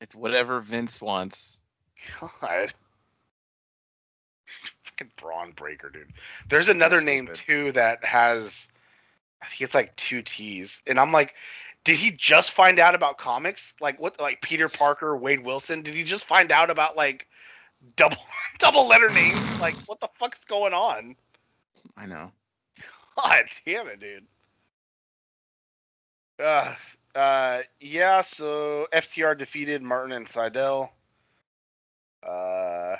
It's 0.00 0.14
whatever 0.14 0.60
Vince 0.60 1.02
wants. 1.02 1.58
God. 2.40 2.72
Fucking 5.00 5.12
Bron 5.16 5.52
Breakker, 5.52 5.90
dude. 5.90 6.12
There's 6.48 6.68
another 6.68 7.00
name 7.00 7.26
stupid. 7.26 7.42
too 7.46 7.72
that 7.72 8.04
has, 8.04 8.68
I 9.42 9.46
think 9.46 9.62
it's 9.62 9.74
like 9.74 9.96
two 9.96 10.22
T's, 10.22 10.80
and 10.86 10.98
I'm 10.98 11.12
like, 11.12 11.34
did 11.84 11.96
he 11.96 12.10
just 12.10 12.50
find 12.50 12.78
out 12.78 12.94
about 12.94 13.18
comics? 13.18 13.72
Like 13.80 13.98
what? 13.98 14.20
Like 14.20 14.42
Peter 14.42 14.68
Parker, 14.68 15.16
Wade 15.16 15.44
Wilson? 15.44 15.82
Did 15.82 15.94
he 15.94 16.04
just 16.04 16.26
find 16.26 16.52
out 16.52 16.70
about 16.70 16.96
like 16.96 17.26
double 17.96 18.18
double 18.58 18.86
letter 18.86 19.08
names? 19.10 19.60
Like 19.60 19.74
what 19.86 20.00
the 20.00 20.08
fuck's 20.18 20.44
going 20.44 20.74
on? 20.74 21.16
I 21.96 22.06
know. 22.06 22.28
God 23.16 23.44
damn 23.66 23.88
it, 23.88 24.00
dude. 24.00 24.26
Uh, 26.38 26.74
uh, 27.14 27.62
yeah. 27.80 28.20
So 28.20 28.86
FTR 28.92 29.38
defeated 29.38 29.82
Martin 29.82 30.12
and 30.12 30.26
Sydal. 30.26 30.90
Uh, 32.22 32.96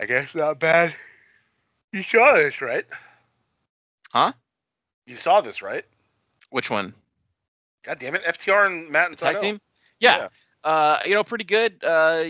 I 0.00 0.06
guess 0.06 0.34
not 0.34 0.60
bad. 0.60 0.94
You 1.92 2.02
saw 2.02 2.34
this, 2.34 2.60
right? 2.60 2.84
Huh? 4.12 4.32
You 5.06 5.16
saw 5.16 5.40
this, 5.40 5.62
right? 5.62 5.84
Which 6.50 6.70
one? 6.70 6.94
God 7.84 7.98
damn 7.98 8.14
it, 8.14 8.24
FTR 8.24 8.66
and 8.66 8.90
Matt 8.90 9.08
and 9.08 9.18
Tag 9.18 9.40
team? 9.40 9.60
Yeah. 10.00 10.28
Uh, 10.64 10.98
you 11.04 11.14
know, 11.14 11.24
pretty 11.24 11.44
good. 11.44 11.82
Uh, 11.82 12.24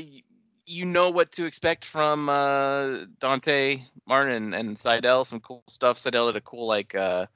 you 0.68 0.84
know 0.84 1.10
what 1.10 1.32
to 1.32 1.46
expect 1.46 1.84
from 1.84 2.28
uh 2.28 3.04
Dante 3.18 3.82
Martin 4.06 4.34
and, 4.34 4.54
and 4.54 4.76
Sydal. 4.76 5.26
Some 5.26 5.40
cool 5.40 5.64
stuff. 5.68 5.98
Sydal 5.98 6.28
did 6.28 6.36
a 6.36 6.40
cool 6.40 6.66
like 6.66 6.94
uh. 6.94 7.26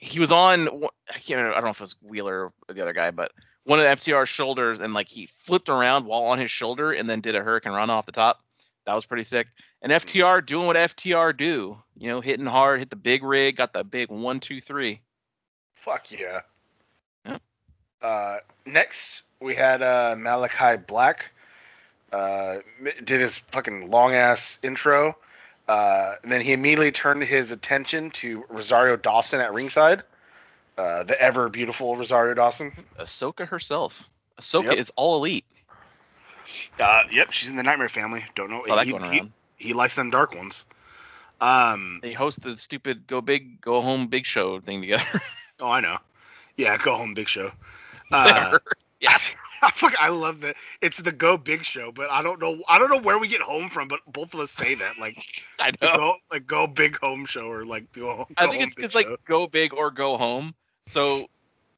He 0.00 0.18
was 0.18 0.32
on. 0.32 0.68
I 0.68 1.18
can't 1.18 1.38
remember. 1.38 1.52
I 1.52 1.54
don't 1.54 1.64
know 1.64 1.70
if 1.70 1.78
it 1.78 1.80
was 1.80 1.96
Wheeler 2.02 2.52
or 2.68 2.74
the 2.74 2.82
other 2.82 2.92
guy, 2.92 3.10
but 3.10 3.32
one 3.64 3.78
of 3.78 3.84
the 3.84 3.90
FTR's 3.90 4.28
shoulders, 4.28 4.80
and 4.80 4.94
like 4.94 5.08
he 5.08 5.26
flipped 5.44 5.68
around 5.68 6.06
while 6.06 6.22
on 6.24 6.38
his 6.38 6.50
shoulder, 6.50 6.92
and 6.92 7.08
then 7.08 7.20
did 7.20 7.34
a 7.34 7.40
hurricanrana 7.40 7.90
off 7.90 8.06
the 8.06 8.12
top. 8.12 8.40
That 8.86 8.94
was 8.94 9.06
pretty 9.06 9.24
sick. 9.24 9.46
And 9.82 9.92
FTR 9.92 10.44
doing 10.44 10.66
what 10.66 10.76
FTR 10.76 11.36
do. 11.36 11.76
You 11.96 12.08
know, 12.08 12.20
hitting 12.20 12.46
hard, 12.46 12.80
hit 12.80 12.90
the 12.90 12.96
big 12.96 13.22
rig, 13.22 13.56
got 13.56 13.72
the 13.72 13.84
big 13.84 14.10
one, 14.10 14.40
two, 14.40 14.60
three. 14.60 15.00
Fuck 15.74 16.10
yeah. 16.10 16.40
Yeah. 17.24 17.38
Uh, 18.02 18.38
next 18.66 19.22
we 19.40 19.54
had 19.54 19.82
uh, 19.82 20.14
Malakai 20.16 20.86
Black 20.86 21.32
uh, 22.12 22.58
did 23.04 23.20
his 23.20 23.38
fucking 23.38 23.90
long 23.90 24.14
ass 24.14 24.58
intro. 24.62 25.16
Uh, 25.68 26.16
and 26.22 26.32
then 26.32 26.40
he 26.40 26.52
immediately 26.52 26.90
turned 26.90 27.22
his 27.22 27.52
attention 27.52 28.10
to 28.10 28.44
Rosario 28.48 28.96
Dawson 28.96 29.40
at 29.40 29.52
ringside. 29.52 30.02
Uh, 30.76 31.02
the 31.04 31.20
ever 31.20 31.48
beautiful 31.48 31.96
Rosario 31.96 32.34
Dawson. 32.34 32.72
Ahsoka 32.98 33.46
herself. 33.46 34.08
Ahsoka 34.40 34.64
Yep. 34.64 34.78
is 34.78 34.92
all 34.96 35.16
elite. 35.16 35.44
Uh, 36.78 37.02
yep, 37.10 37.30
she's 37.32 37.48
in 37.48 37.56
the 37.56 37.62
Nightmare 37.62 37.88
family. 37.88 38.24
Don't 38.34 38.50
know. 38.50 38.62
Saw 38.66 38.76
that 38.76 38.86
he, 38.86 38.92
going 38.92 39.04
he- 39.04 39.18
around. 39.18 39.32
he 39.56 39.72
likes 39.74 39.94
them 39.94 40.10
dark 40.10 40.34
ones. 40.34 40.64
Um, 41.40 42.00
They 42.02 42.12
host 42.12 42.42
the 42.42 42.56
stupid 42.56 43.06
go 43.06 43.20
big, 43.20 43.60
go 43.60 43.80
home 43.80 44.06
big 44.08 44.26
show 44.26 44.60
thing 44.60 44.80
together. 44.80 45.04
oh, 45.60 45.70
I 45.70 45.80
know. 45.80 45.98
Yeah, 46.56 46.76
go 46.76 46.94
home, 46.96 47.14
Big 47.14 47.28
Show. 47.28 47.52
Uh, 48.12 48.58
yeah. 49.00 49.18
I 49.98 50.08
love 50.08 50.40
that. 50.40 50.56
It's 50.80 50.98
the 50.98 51.12
Go 51.12 51.36
Big 51.36 51.64
Show, 51.64 51.92
but 51.92 52.10
I 52.10 52.22
don't 52.22 52.40
know. 52.40 52.62
I 52.68 52.78
don't 52.78 52.90
know 52.90 53.00
where 53.00 53.18
we 53.18 53.28
get 53.28 53.40
home 53.40 53.68
from, 53.68 53.88
but 53.88 54.00
both 54.06 54.34
of 54.34 54.40
us 54.40 54.50
say 54.50 54.74
that 54.74 54.98
like 54.98 55.16
I 55.60 55.72
know. 55.80 55.96
go 55.96 56.14
like 56.30 56.46
Go 56.46 56.66
Big 56.66 56.98
Home 57.00 57.26
Show 57.26 57.50
or 57.50 57.64
like 57.64 57.92
go. 57.92 58.26
go 58.26 58.26
I 58.36 58.46
think 58.48 58.62
it's 58.62 58.76
because 58.76 58.94
like 58.94 59.06
go 59.24 59.46
big 59.46 59.72
or 59.74 59.90
go 59.90 60.16
home. 60.16 60.54
So 60.84 61.26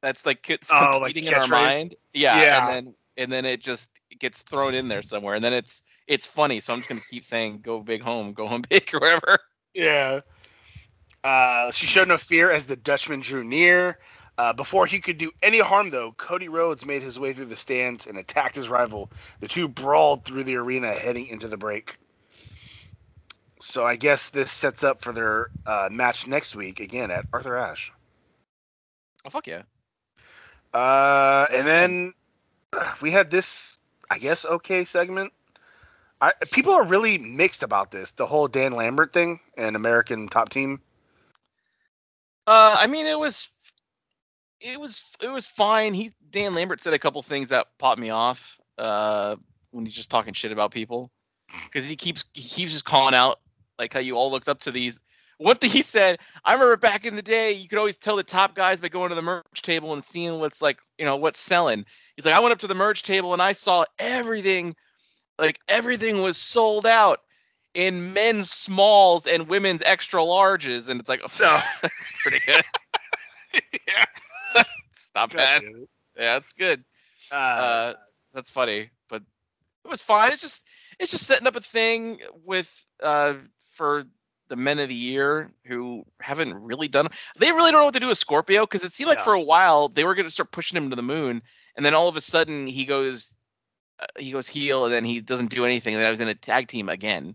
that's 0.00 0.26
like 0.26 0.48
it's 0.50 0.70
Oh, 0.72 0.98
like 1.00 1.14
competing 1.14 1.26
in 1.26 1.34
our 1.34 1.46
mind. 1.46 1.94
Yeah, 2.12 2.40
Yeah. 2.40 2.68
And 2.70 2.86
then 2.86 2.94
and 3.16 3.32
then 3.32 3.44
it 3.44 3.60
just 3.60 3.90
gets 4.18 4.42
thrown 4.42 4.74
in 4.74 4.88
there 4.88 5.02
somewhere, 5.02 5.34
and 5.34 5.44
then 5.44 5.52
it's 5.52 5.82
it's 6.06 6.26
funny. 6.26 6.60
So 6.60 6.72
I'm 6.72 6.80
just 6.80 6.88
gonna 6.88 7.00
keep 7.10 7.24
saying 7.24 7.60
go 7.62 7.80
big 7.80 8.02
home, 8.02 8.32
go 8.32 8.46
home 8.46 8.62
big 8.68 8.90
or 8.94 9.00
whatever. 9.00 9.38
Yeah. 9.74 10.20
Uh, 11.24 11.70
she 11.70 11.86
showed 11.86 12.08
no 12.08 12.16
fear 12.18 12.50
as 12.50 12.64
the 12.64 12.76
Dutchman 12.76 13.20
drew 13.20 13.44
near. 13.44 13.98
Uh, 14.42 14.52
before 14.52 14.86
he 14.86 14.98
could 14.98 15.18
do 15.18 15.30
any 15.40 15.60
harm, 15.60 15.90
though, 15.90 16.10
Cody 16.10 16.48
Rhodes 16.48 16.84
made 16.84 17.00
his 17.00 17.16
way 17.16 17.32
through 17.32 17.46
the 17.46 17.56
stands 17.56 18.08
and 18.08 18.18
attacked 18.18 18.56
his 18.56 18.68
rival. 18.68 19.08
The 19.38 19.46
two 19.46 19.68
brawled 19.68 20.24
through 20.24 20.42
the 20.42 20.56
arena 20.56 20.92
heading 20.92 21.28
into 21.28 21.46
the 21.46 21.56
break. 21.56 21.96
So 23.60 23.86
I 23.86 23.94
guess 23.94 24.30
this 24.30 24.50
sets 24.50 24.82
up 24.82 25.00
for 25.00 25.12
their 25.12 25.50
uh, 25.64 25.90
match 25.92 26.26
next 26.26 26.56
week 26.56 26.80
again 26.80 27.12
at 27.12 27.26
Arthur 27.32 27.56
Ashe. 27.56 27.92
Oh 29.24 29.30
fuck 29.30 29.46
yeah. 29.46 29.62
Uh, 30.74 31.46
and 31.54 31.64
then 31.64 32.12
uh, 32.72 32.94
we 33.00 33.12
had 33.12 33.30
this, 33.30 33.76
I 34.10 34.18
guess, 34.18 34.44
okay 34.44 34.84
segment. 34.86 35.32
I, 36.20 36.32
people 36.50 36.72
are 36.72 36.84
really 36.84 37.16
mixed 37.16 37.62
about 37.62 37.92
this, 37.92 38.10
the 38.10 38.26
whole 38.26 38.48
Dan 38.48 38.72
Lambert 38.72 39.12
thing 39.12 39.38
and 39.56 39.76
American 39.76 40.26
Top 40.26 40.48
Team. 40.48 40.80
Uh, 42.44 42.74
I 42.76 42.88
mean, 42.88 43.06
it 43.06 43.16
was, 43.16 43.48
it 44.62 44.80
was, 44.80 45.04
it 45.20 45.28
was 45.28 45.46
fine. 45.46 45.94
He 45.94 46.12
Dan 46.30 46.54
Lambert 46.54 46.82
said 46.82 46.94
a 46.94 46.98
couple 46.98 47.22
things 47.22 47.50
that 47.50 47.66
popped 47.78 48.00
me 48.00 48.10
off. 48.10 48.58
Uh, 48.78 49.36
when 49.70 49.86
he's 49.86 49.94
just 49.94 50.10
talking 50.10 50.34
shit 50.34 50.52
about 50.52 50.70
people, 50.70 51.10
because 51.64 51.86
he 51.86 51.96
keeps 51.96 52.24
he 52.32 52.42
keeps 52.42 52.72
just 52.72 52.84
calling 52.84 53.14
out 53.14 53.40
like 53.78 53.92
how 53.92 54.00
you 54.00 54.16
all 54.16 54.30
looked 54.30 54.48
up 54.48 54.60
to 54.60 54.70
these. 54.70 55.00
One 55.38 55.56
thing 55.56 55.70
he 55.70 55.82
said, 55.82 56.20
I 56.44 56.52
remember 56.52 56.76
back 56.76 57.04
in 57.04 57.16
the 57.16 57.22
day, 57.22 57.52
you 57.52 57.68
could 57.68 57.78
always 57.78 57.96
tell 57.96 58.16
the 58.16 58.22
top 58.22 58.54
guys 58.54 58.80
by 58.80 58.88
going 58.88 59.08
to 59.08 59.16
the 59.16 59.22
merch 59.22 59.62
table 59.62 59.92
and 59.92 60.04
seeing 60.04 60.38
what's 60.38 60.62
like, 60.62 60.78
you 60.98 61.04
know, 61.04 61.16
what's 61.16 61.40
selling. 61.40 61.84
He's 62.14 62.24
like, 62.24 62.34
I 62.34 62.40
went 62.40 62.52
up 62.52 62.60
to 62.60 62.68
the 62.68 62.74
merch 62.74 63.02
table 63.02 63.32
and 63.32 63.42
I 63.42 63.52
saw 63.52 63.84
everything, 63.98 64.76
like 65.38 65.58
everything 65.68 66.22
was 66.22 66.36
sold 66.36 66.86
out 66.86 67.20
in 67.74 68.12
men's 68.12 68.50
smalls 68.50 69.26
and 69.26 69.48
women's 69.48 69.82
extra 69.82 70.20
larges, 70.20 70.88
and 70.88 71.00
it's 71.00 71.08
like, 71.08 71.22
oh, 71.40 71.64
that's 71.82 72.12
pretty 72.22 72.40
good. 72.46 72.64
yeah. 73.88 74.04
It's 74.54 75.10
not 75.14 75.32
bad. 75.32 75.62
Yeah, 76.16 76.36
it's 76.36 76.52
good. 76.54 76.84
Uh, 77.30 77.34
Uh, 77.34 77.94
that's 78.34 78.50
funny, 78.50 78.90
but 79.08 79.22
it 79.84 79.88
was 79.88 80.00
fine. 80.00 80.32
It's 80.32 80.42
just 80.42 80.64
it's 80.98 81.10
just 81.10 81.26
setting 81.26 81.46
up 81.46 81.56
a 81.56 81.60
thing 81.60 82.20
with 82.44 82.70
uh 83.02 83.34
for 83.74 84.04
the 84.48 84.56
men 84.56 84.78
of 84.78 84.88
the 84.88 84.94
year 84.94 85.50
who 85.64 86.04
haven't 86.20 86.54
really 86.54 86.88
done. 86.88 87.08
They 87.38 87.52
really 87.52 87.72
don't 87.72 87.80
know 87.80 87.84
what 87.86 87.94
to 87.94 88.00
do 88.00 88.08
with 88.08 88.18
Scorpio 88.18 88.62
because 88.64 88.84
it 88.84 88.92
seemed 88.92 89.08
like 89.08 89.18
No. 89.18 89.24
for 89.24 89.32
a 89.34 89.40
while 89.40 89.88
they 89.88 90.04
were 90.04 90.14
going 90.14 90.26
to 90.26 90.32
start 90.32 90.50
pushing 90.52 90.76
him 90.76 90.90
to 90.90 90.96
the 90.96 91.02
moon, 91.02 91.42
and 91.76 91.84
then 91.86 91.94
all 91.94 92.08
of 92.08 92.16
a 92.16 92.20
sudden 92.20 92.66
he 92.66 92.84
goes 92.84 93.34
uh, 94.00 94.06
he 94.18 94.30
goes 94.32 94.48
heel, 94.48 94.84
and 94.84 94.92
then 94.92 95.04
he 95.04 95.20
doesn't 95.20 95.50
do 95.50 95.64
anything. 95.64 95.94
And 95.94 96.00
then 96.00 96.06
I 96.08 96.10
was 96.10 96.20
in 96.20 96.28
a 96.28 96.34
tag 96.34 96.68
team 96.68 96.88
again. 96.88 97.34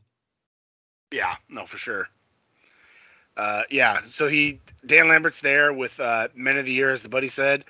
yeah, 1.12 1.36
no, 1.50 1.66
for 1.66 1.78
sure. 1.78 2.08
Uh, 3.38 3.62
yeah, 3.70 4.02
so 4.10 4.28
he 4.28 4.60
Dan 4.86 5.08
Lambert's 5.08 5.40
there 5.42 5.72
with 5.72 5.98
uh, 6.00 6.28
Men 6.36 6.58
of 6.58 6.66
the 6.66 6.74
Year, 6.74 6.90
as 6.90 7.02
the 7.04 7.10
buddy 7.10 7.28
said, 7.30 7.64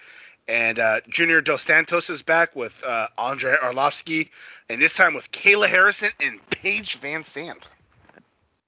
and 0.48 0.80
uh, 0.80 1.02
Junior 1.10 1.42
Dos 1.42 1.62
Santos 1.62 2.10
is 2.10 2.22
back 2.22 2.56
with 2.56 2.82
uh, 2.86 3.08
Andrei 3.18 3.56
Arlovski, 3.62 4.30
and 4.70 4.82
this 4.82 4.94
time 4.94 5.14
with 5.14 5.30
Kayla 5.32 5.68
Harrison 5.68 6.12
and 6.22 6.40
Paige 6.50 7.00
VanZant. 7.02 7.64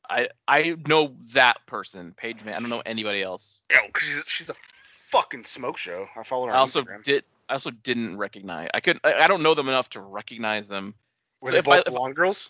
I 0.10 0.28
I 0.48 0.76
know 0.88 1.16
that 1.34 1.66
person, 1.68 2.14
Paige 2.18 2.42
Van. 2.42 2.54
I 2.56 2.60
don't 2.60 2.70
know 2.70 2.82
anybody 2.86 3.22
else. 3.24 3.60
'cause 3.70 4.04
she's 4.04 4.24
she's 4.28 4.50
a 4.50 4.56
fucking 5.10 5.46
smoke 5.46 5.78
show. 5.78 6.08
I 6.18 6.24
follow 6.24 6.48
her 6.48 6.52
I 6.52 6.56
on 6.56 6.62
also 6.62 6.82
Instagram. 6.84 7.04
did. 7.04 7.24
I 7.48 7.54
also 7.54 7.72
didn't 7.72 8.18
recognize. 8.18 8.70
I 8.74 8.80
could. 8.82 9.00
I, 9.04 9.14
I 9.14 9.28
don't 9.28 9.42
know 9.44 9.54
them 9.54 9.70
enough 9.70 9.90
to 9.92 10.02
recognize 10.02 10.68
them. 10.68 10.96
Were 11.42 11.52
so 11.52 11.54
they 11.54 11.72
I- 11.72 11.78
both 11.78 11.84
if- 11.88 11.94
blonde 11.94 12.16
girls? 12.16 12.50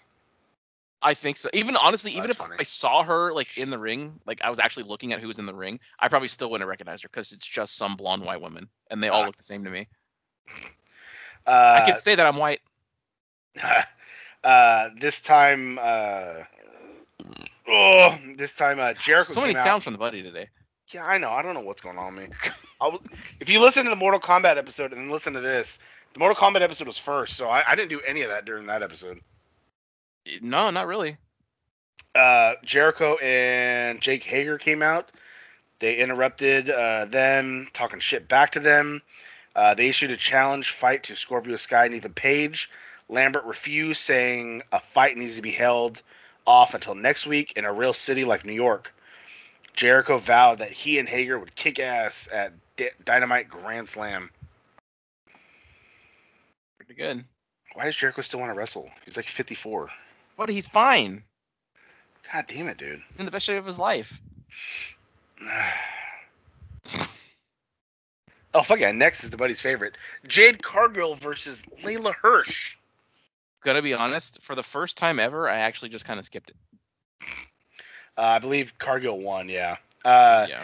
I 1.02 1.14
think 1.14 1.38
so. 1.38 1.50
Even 1.54 1.76
honestly, 1.78 2.12
even 2.12 2.24
that's 2.24 2.32
if 2.34 2.38
funny. 2.38 2.56
I 2.60 2.64
saw 2.64 3.04
her 3.04 3.34
like 3.34 3.58
in 3.58 3.70
the 3.70 3.80
ring, 3.80 4.20
like 4.26 4.42
I 4.42 4.50
was 4.50 4.60
actually 4.60 4.84
looking 4.84 5.14
at 5.14 5.20
who 5.20 5.28
was 5.28 5.40
in 5.40 5.46
the 5.46 5.54
ring, 5.54 5.80
I 6.00 6.10
probably 6.10 6.28
still 6.28 6.52
wouldn't 6.52 6.68
recognize 6.68 7.02
her 7.04 7.10
because 7.10 7.32
it's 7.32 7.46
just 7.48 7.78
some 7.78 7.96
blonde 7.96 8.26
white 8.26 8.42
woman, 8.42 8.68
and 8.92 9.02
they 9.02 9.08
all 9.10 9.24
Ah. 9.24 9.26
look 9.28 9.38
the 9.38 9.44
same 9.44 9.64
to 9.64 9.70
me. 9.70 9.88
Uh, 11.48 11.82
I 11.84 11.90
can 11.90 12.00
say 12.02 12.14
that 12.14 12.26
I'm 12.28 12.36
white. 12.38 12.60
uh, 14.44 14.90
this 15.00 15.20
time, 15.20 15.80
uh, 15.82 16.44
oh, 17.68 18.18
this 18.38 18.54
time, 18.54 18.80
uh, 18.80 18.94
Jericho. 19.04 19.34
so 19.34 19.42
many 19.42 19.56
out- 19.56 19.66
sounds 19.66 19.84
from 19.84 19.94
the 19.94 20.00
buddy 20.00 20.22
today. 20.22 20.50
Yeah, 20.92 21.06
I 21.06 21.18
know. 21.18 21.30
I 21.32 21.42
don't 21.42 21.54
know 21.54 21.62
what's 21.62 21.82
going 21.82 21.98
on, 21.98 22.16
man. 22.16 22.32
I 22.82 22.88
was, 22.88 23.00
if 23.40 23.50
you 23.50 23.60
listen 23.62 23.84
to 23.86 23.90
the 23.90 23.96
Mortal 23.96 24.20
Kombat 24.20 24.58
episode 24.58 24.92
and 24.92 25.02
then 25.02 25.10
listen 25.10 25.34
to 25.34 25.40
this, 25.40 25.80
the 26.14 26.20
Mortal 26.20 26.36
Kombat 26.36 26.62
episode 26.62 26.88
was 26.88 26.98
first, 26.98 27.36
so 27.36 27.50
I, 27.50 27.64
I 27.68 27.76
didn't 27.76 27.90
do 27.90 28.02
any 28.02 28.22
of 28.24 28.30
that 28.30 28.46
during 28.46 28.66
that 28.68 28.82
episode. 28.84 29.20
No, 30.42 30.70
not 30.70 30.88
really. 30.88 31.18
Uh, 32.16 32.56
Jericho 32.64 33.18
and 33.18 34.02
Jake 34.02 34.24
Hager 34.24 34.58
came 34.58 34.82
out. 34.82 35.12
They 35.80 35.98
interrupted 35.98 36.70
uh, 36.70 37.06
them, 37.06 37.68
talking 37.74 38.00
shit 38.00 38.28
back 38.28 38.52
to 38.52 38.60
them. 38.60 39.02
Uh, 39.56 39.74
they 39.74 39.88
issued 39.88 40.12
a 40.12 40.18
challenge 40.18 40.72
fight 40.72 41.04
to 41.04 41.16
Scorpio 41.16 41.58
Sky 41.58 41.86
and 41.86 41.96
Ethan 41.96 42.14
Page. 42.14 42.70
Lambert 43.08 43.46
refused, 43.46 44.02
saying 44.02 44.62
a 44.72 44.80
fight 44.80 45.18
needs 45.18 45.36
to 45.36 45.42
be 45.42 45.52
held 45.52 46.02
off 46.46 46.74
until 46.74 46.96
next 46.96 47.26
week 47.26 47.54
in 47.56 47.66
a 47.66 47.74
real 47.74 47.94
city 47.94 48.24
like 48.24 48.46
New 48.46 48.54
York. 48.54 48.94
Jericho 49.74 50.18
vowed 50.18 50.60
that 50.60 50.72
he 50.72 51.00
and 51.00 51.08
Hager 51.08 51.40
would 51.40 51.56
kick 51.56 51.80
ass 51.80 52.28
at 52.32 52.54
D- 52.76 52.90
Dynamite 53.06 53.50
Grand 53.50 53.88
Slam. 53.88 54.30
Pretty 56.78 56.96
good. 56.96 57.24
Why 57.74 57.86
does 57.86 57.96
Jericho 57.96 58.22
still 58.22 58.40
want 58.40 58.52
to 58.52 58.58
wrestle? 58.58 58.90
He's 59.06 59.16
like 59.16 59.28
54. 59.28 59.90
But 60.40 60.48
he's 60.48 60.66
fine. 60.66 61.26
God 62.32 62.46
damn 62.48 62.70
it, 62.70 62.78
dude. 62.78 63.04
He's 63.10 63.20
in 63.20 63.26
the 63.26 63.32
best 63.32 63.46
shape 63.46 63.60
of 63.60 63.66
his 63.66 63.78
life. 63.78 64.22
oh 68.54 68.64
fuck 68.64 68.80
yeah! 68.80 68.94
Next 68.94 69.26
is 69.26 69.32
the 69.32 69.38
buddy's 69.38 69.60
favorite: 69.60 69.98
Jade 70.26 70.64
Cargill 70.64 71.16
versus 71.16 71.62
Leyla 71.84 72.16
Hirsch. 72.16 72.78
Gotta 73.66 73.82
be 73.82 73.94
honest. 73.94 74.42
For 74.42 74.56
the 74.56 74.64
first 74.64 74.98
time 74.98 75.20
ever, 75.20 75.50
I 75.50 75.58
actually 75.58 75.90
just 75.90 76.06
kind 76.06 76.18
of 76.18 76.26
skipped 76.26 76.52
it. 76.52 76.56
Uh, 78.18 78.22
I 78.22 78.40
believe 78.40 78.72
Cargill 78.80 79.20
won. 79.20 79.50
Yeah. 79.50 79.76
Uh, 80.06 80.48
yeah. 80.50 80.64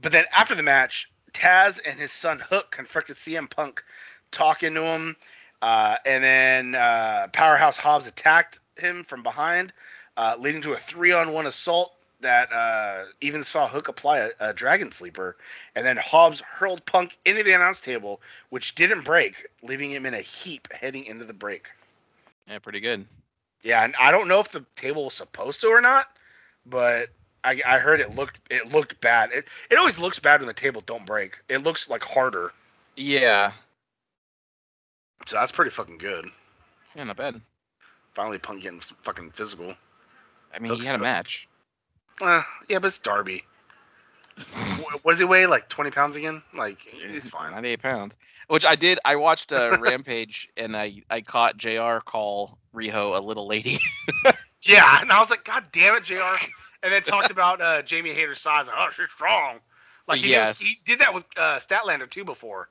But 0.00 0.12
then 0.12 0.24
after 0.34 0.54
the 0.54 0.62
match, 0.62 1.10
Taz 1.34 1.78
and 1.84 2.00
his 2.00 2.12
son 2.12 2.38
Hook 2.38 2.70
confronted 2.70 3.16
CM 3.16 3.50
Punk, 3.50 3.84
talking 4.30 4.72
to 4.72 4.82
him, 4.82 5.16
uh, 5.60 5.96
and 6.06 6.24
then 6.24 6.74
uh, 6.74 7.28
Powerhouse 7.34 7.76
Hobbs 7.76 8.06
attacked 8.06 8.60
him 8.76 9.04
from 9.04 9.22
behind, 9.22 9.72
uh, 10.16 10.36
leading 10.38 10.62
to 10.62 10.72
a 10.72 10.78
three-on-one 10.78 11.46
assault 11.46 11.92
that 12.20 12.52
uh, 12.52 13.04
even 13.20 13.44
saw 13.44 13.68
Hook 13.68 13.88
apply 13.88 14.18
a, 14.18 14.30
a 14.40 14.52
Dragon 14.52 14.92
Sleeper, 14.92 15.36
and 15.74 15.84
then 15.84 15.96
Hobbs 15.96 16.40
hurled 16.40 16.84
Punk 16.86 17.16
into 17.24 17.42
the 17.42 17.52
announce 17.52 17.80
table, 17.80 18.20
which 18.50 18.74
didn't 18.74 19.04
break, 19.04 19.48
leaving 19.62 19.90
him 19.90 20.06
in 20.06 20.14
a 20.14 20.20
heap 20.20 20.68
heading 20.72 21.04
into 21.04 21.24
the 21.24 21.32
break. 21.32 21.66
Yeah, 22.48 22.58
pretty 22.60 22.80
good. 22.80 23.06
Yeah, 23.62 23.84
and 23.84 23.94
I 24.00 24.10
don't 24.10 24.28
know 24.28 24.40
if 24.40 24.50
the 24.50 24.64
table 24.76 25.04
was 25.04 25.14
supposed 25.14 25.60
to 25.60 25.68
or 25.68 25.80
not, 25.80 26.06
but 26.66 27.10
I, 27.44 27.60
I 27.66 27.78
heard 27.78 28.00
it 28.00 28.14
looked 28.14 28.40
it 28.50 28.72
looked 28.72 29.00
bad. 29.00 29.30
It 29.32 29.46
it 29.70 29.78
always 29.78 29.98
looks 29.98 30.18
bad 30.18 30.40
when 30.40 30.48
the 30.48 30.54
table 30.54 30.82
don't 30.84 31.06
break. 31.06 31.38
It 31.48 31.58
looks 31.58 31.88
like 31.88 32.02
harder. 32.02 32.52
Yeah. 32.96 33.52
So 35.26 35.36
that's 35.36 35.52
pretty 35.52 35.70
fucking 35.70 35.98
good. 35.98 36.26
Yeah, 36.96 37.04
not 37.04 37.16
bad. 37.16 37.40
Finally, 38.14 38.38
Punk 38.38 38.62
getting 38.62 38.80
fucking 39.02 39.30
physical. 39.30 39.74
I 40.54 40.58
mean, 40.58 40.70
Looks 40.70 40.84
he 40.84 40.86
had 40.90 40.96
a 40.96 41.02
match. 41.02 41.48
Uh, 42.20 42.42
yeah, 42.68 42.78
but 42.78 42.88
it's 42.88 42.98
Darby. 42.98 43.44
What 45.02 45.12
does 45.12 45.18
he 45.18 45.24
weigh? 45.24 45.46
Like 45.46 45.68
20 45.68 45.90
pounds 45.90 46.16
again? 46.16 46.42
Like 46.54 46.78
it's 46.92 47.28
fine. 47.28 47.50
98 47.52 47.82
pounds. 47.82 48.18
Which 48.48 48.64
I 48.64 48.76
did. 48.76 48.98
I 49.04 49.16
watched 49.16 49.52
uh, 49.52 49.76
Rampage 49.80 50.48
and 50.56 50.76
I 50.76 51.02
I 51.10 51.20
caught 51.22 51.56
Jr. 51.56 51.98
call 52.04 52.58
Riho 52.74 53.16
a 53.16 53.20
little 53.20 53.46
lady. 53.46 53.78
Yeah, 54.64 55.00
and 55.00 55.10
I 55.10 55.18
was 55.20 55.28
like, 55.28 55.44
God 55.44 55.64
damn 55.72 55.96
it, 55.96 56.04
Jr. 56.04 56.20
And 56.84 56.92
then 56.92 57.02
talked 57.02 57.32
about 57.32 57.60
uh, 57.60 57.82
Jamie 57.82 58.12
Hayter's 58.14 58.40
size. 58.40 58.68
Like, 58.68 58.76
oh, 58.78 58.90
she's 58.94 59.10
strong. 59.12 59.58
Like 60.06 60.20
he, 60.20 60.30
Yes. 60.30 60.58
did, 60.60 60.66
he 60.68 60.76
did 60.86 61.00
that 61.00 61.12
with 61.14 61.24
uh, 61.36 61.58
Statlander 61.58 62.08
too 62.08 62.24
before. 62.24 62.68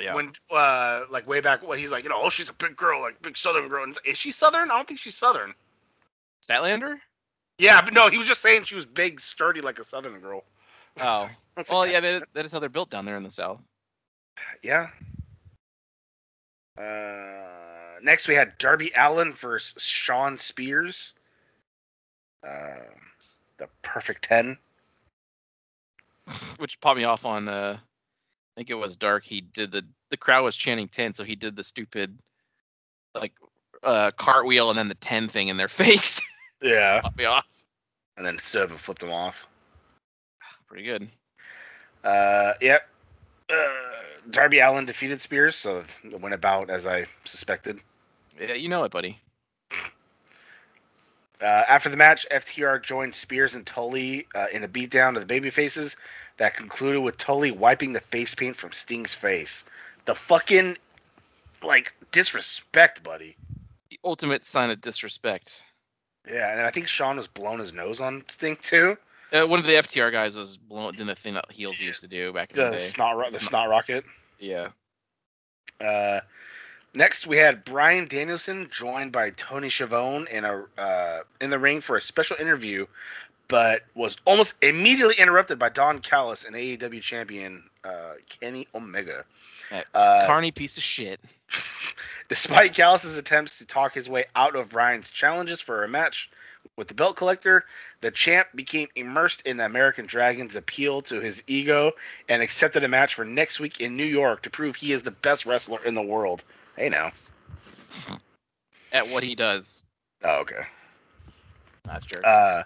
Yeah. 0.00 0.14
When 0.14 0.32
uh, 0.50 1.02
like 1.10 1.26
way 1.26 1.40
back 1.40 1.66
when 1.66 1.78
he's 1.78 1.90
like, 1.90 2.04
you 2.04 2.10
know, 2.10 2.20
oh, 2.22 2.30
she's 2.30 2.48
a 2.48 2.52
big 2.52 2.76
girl, 2.76 3.00
like 3.00 3.20
big 3.22 3.36
Southern 3.36 3.68
girl. 3.68 3.84
And 3.84 3.96
is 4.04 4.18
she 4.18 4.30
Southern? 4.30 4.70
I 4.70 4.76
don't 4.76 4.86
think 4.86 5.00
she's 5.00 5.16
Southern. 5.16 5.54
Statlander? 6.46 6.96
Yeah, 7.58 7.80
but 7.82 7.94
no, 7.94 8.08
he 8.08 8.18
was 8.18 8.28
just 8.28 8.42
saying 8.42 8.64
she 8.64 8.74
was 8.74 8.84
big, 8.84 9.20
sturdy, 9.20 9.60
like 9.62 9.78
a 9.78 9.84
Southern 9.84 10.20
girl. 10.20 10.44
Oh. 11.00 11.26
That's 11.56 11.70
Well, 11.70 11.86
yeah, 11.86 12.00
that, 12.00 12.28
that 12.34 12.44
is 12.44 12.52
how 12.52 12.58
they're 12.58 12.68
built 12.68 12.90
down 12.90 13.06
there 13.06 13.16
in 13.16 13.22
the 13.22 13.30
south. 13.30 13.64
Yeah. 14.62 14.88
Uh, 16.76 17.98
next 18.02 18.28
we 18.28 18.34
had 18.34 18.58
Darby 18.58 18.92
Allin 18.94 19.32
versus 19.32 19.82
Shawn 19.82 20.36
Spears. 20.36 21.14
Uh, 22.46 22.74
the 23.58 23.68
perfect 23.80 24.24
ten. 24.24 24.58
Which 26.58 26.78
popped 26.80 26.98
me 26.98 27.04
off 27.04 27.24
on 27.24 27.48
uh 27.48 27.78
think 28.56 28.70
it 28.70 28.74
was 28.74 28.96
Dark. 28.96 29.24
He 29.24 29.40
did 29.40 29.70
the 29.70 29.84
the 30.10 30.16
crowd 30.16 30.42
was 30.42 30.56
chanting 30.56 30.88
10, 30.88 31.14
so 31.14 31.24
he 31.24 31.36
did 31.36 31.54
the 31.56 31.64
stupid 31.64 32.18
like 33.14 33.32
uh 33.82 34.10
cartwheel 34.12 34.70
and 34.70 34.78
then 34.78 34.88
the 34.88 34.94
10 34.94 35.28
thing 35.28 35.48
in 35.48 35.56
their 35.56 35.68
face. 35.68 36.20
Yeah. 36.62 37.02
me 37.16 37.26
off. 37.26 37.46
And 38.16 38.24
then 38.24 38.38
stood 38.38 38.62
up 38.62 38.70
and 38.70 38.80
flipped 38.80 39.02
them 39.02 39.12
off. 39.12 39.46
Pretty 40.66 40.84
good. 40.84 41.08
Uh, 42.02 42.54
yep. 42.60 42.88
Uh, 43.50 43.66
Darby 44.30 44.58
Allin 44.60 44.86
defeated 44.86 45.20
Spears, 45.20 45.54
so 45.54 45.84
it 46.02 46.20
went 46.20 46.34
about 46.34 46.70
as 46.70 46.86
I 46.86 47.04
suspected. 47.24 47.78
Yeah, 48.40 48.54
you 48.54 48.68
know 48.68 48.84
it, 48.84 48.90
buddy. 48.90 49.20
Uh, 51.40 51.44
after 51.68 51.90
the 51.90 51.96
match, 51.96 52.26
FTR 52.32 52.82
joined 52.82 53.14
Spears 53.14 53.54
and 53.54 53.66
Tully 53.66 54.26
uh, 54.34 54.46
in 54.52 54.64
a 54.64 54.68
beatdown 54.68 55.16
of 55.16 55.26
the 55.28 55.40
babyfaces 55.40 55.94
that 56.38 56.54
concluded 56.54 57.00
with 57.00 57.16
Tully 57.18 57.50
wiping 57.50 57.92
the 57.92 58.00
face 58.00 58.34
paint 58.34 58.56
from 58.56 58.72
Sting's 58.72 59.14
face. 59.14 59.64
The 60.04 60.14
fucking 60.14 60.76
like 61.62 61.92
disrespect, 62.12 63.02
buddy. 63.02 63.36
The 63.90 63.98
ultimate 64.04 64.44
sign 64.44 64.70
of 64.70 64.80
disrespect. 64.80 65.62
Yeah, 66.30 66.56
and 66.56 66.66
I 66.66 66.70
think 66.70 66.88
Shawn 66.88 67.16
was 67.16 67.26
blown 67.28 67.58
his 67.60 67.72
nose 67.72 68.00
on 68.00 68.24
Sting 68.30 68.56
too. 68.62 68.98
Uh, 69.32 69.44
one 69.46 69.58
of 69.58 69.64
the 69.66 69.72
FTR 69.72 70.12
guys 70.12 70.36
was 70.36 70.56
blown 70.56 70.94
doing 70.94 71.06
the 71.08 71.14
thing 71.16 71.34
that 71.34 71.50
heels 71.50 71.80
used 71.80 72.02
to 72.02 72.08
do 72.08 72.32
back 72.32 72.50
in 72.52 72.56
the, 72.58 72.64
The 72.70 72.76
day. 72.76 72.78
snot, 72.84 73.16
ro- 73.16 73.24
the 73.30 73.38
Snot- 73.40 73.48
snot 73.50 73.68
rocket. 73.68 74.04
Yeah. 74.38 74.68
Uh, 75.80 76.20
next, 76.94 77.26
we 77.26 77.36
had 77.36 77.64
Bryan 77.64 78.06
Danielson 78.06 78.68
joined 78.70 79.12
by 79.12 79.30
Tony 79.30 79.68
Schiavone 79.68 80.26
in 80.30 80.44
a 80.44 80.64
uh, 80.78 81.20
in 81.40 81.50
the 81.50 81.58
ring 81.58 81.80
for 81.80 81.96
a 81.96 82.00
special 82.00 82.36
interview, 82.38 82.86
but 83.48 83.82
was 83.94 84.16
almost 84.24 84.54
immediately 84.62 85.16
interrupted 85.18 85.58
by 85.58 85.68
Don 85.68 86.00
Callis 86.00 86.44
and 86.44 86.54
AEW 86.54 87.00
champion 87.00 87.62
uh, 87.84 88.14
Kenny 88.40 88.66
Omega. 88.74 89.24
Uh, 89.94 90.26
carny 90.26 90.50
piece 90.50 90.76
of 90.76 90.82
shit. 90.82 91.20
Despite 92.28 92.74
Callis's 92.74 93.18
attempts 93.18 93.58
to 93.58 93.64
talk 93.64 93.94
his 93.94 94.08
way 94.08 94.24
out 94.34 94.56
of 94.56 94.68
Bryan's 94.68 95.10
challenges 95.10 95.60
for 95.60 95.84
a 95.84 95.88
match 95.88 96.28
with 96.76 96.88
the 96.88 96.94
belt 96.94 97.16
collector, 97.16 97.64
the 98.00 98.10
champ 98.10 98.48
became 98.54 98.88
immersed 98.96 99.42
in 99.42 99.56
the 99.56 99.64
American 99.64 100.06
Dragon's 100.06 100.56
appeal 100.56 101.02
to 101.02 101.20
his 101.20 101.42
ego 101.46 101.92
and 102.28 102.42
accepted 102.42 102.82
a 102.82 102.88
match 102.88 103.14
for 103.14 103.24
next 103.24 103.60
week 103.60 103.80
in 103.80 103.96
New 103.96 104.04
York 104.04 104.42
to 104.42 104.50
prove 104.50 104.76
he 104.76 104.92
is 104.92 105.02
the 105.02 105.10
best 105.10 105.46
wrestler 105.46 105.82
in 105.84 105.94
the 105.94 106.02
world. 106.02 106.44
Hey 106.76 106.88
now. 106.88 107.12
At 108.92 109.08
what 109.08 109.22
he 109.22 109.34
does. 109.34 109.82
Oh, 110.24 110.40
okay. 110.40 110.62
That's 111.84 112.04
jerk. 112.06 112.24
Uh, 112.24 112.64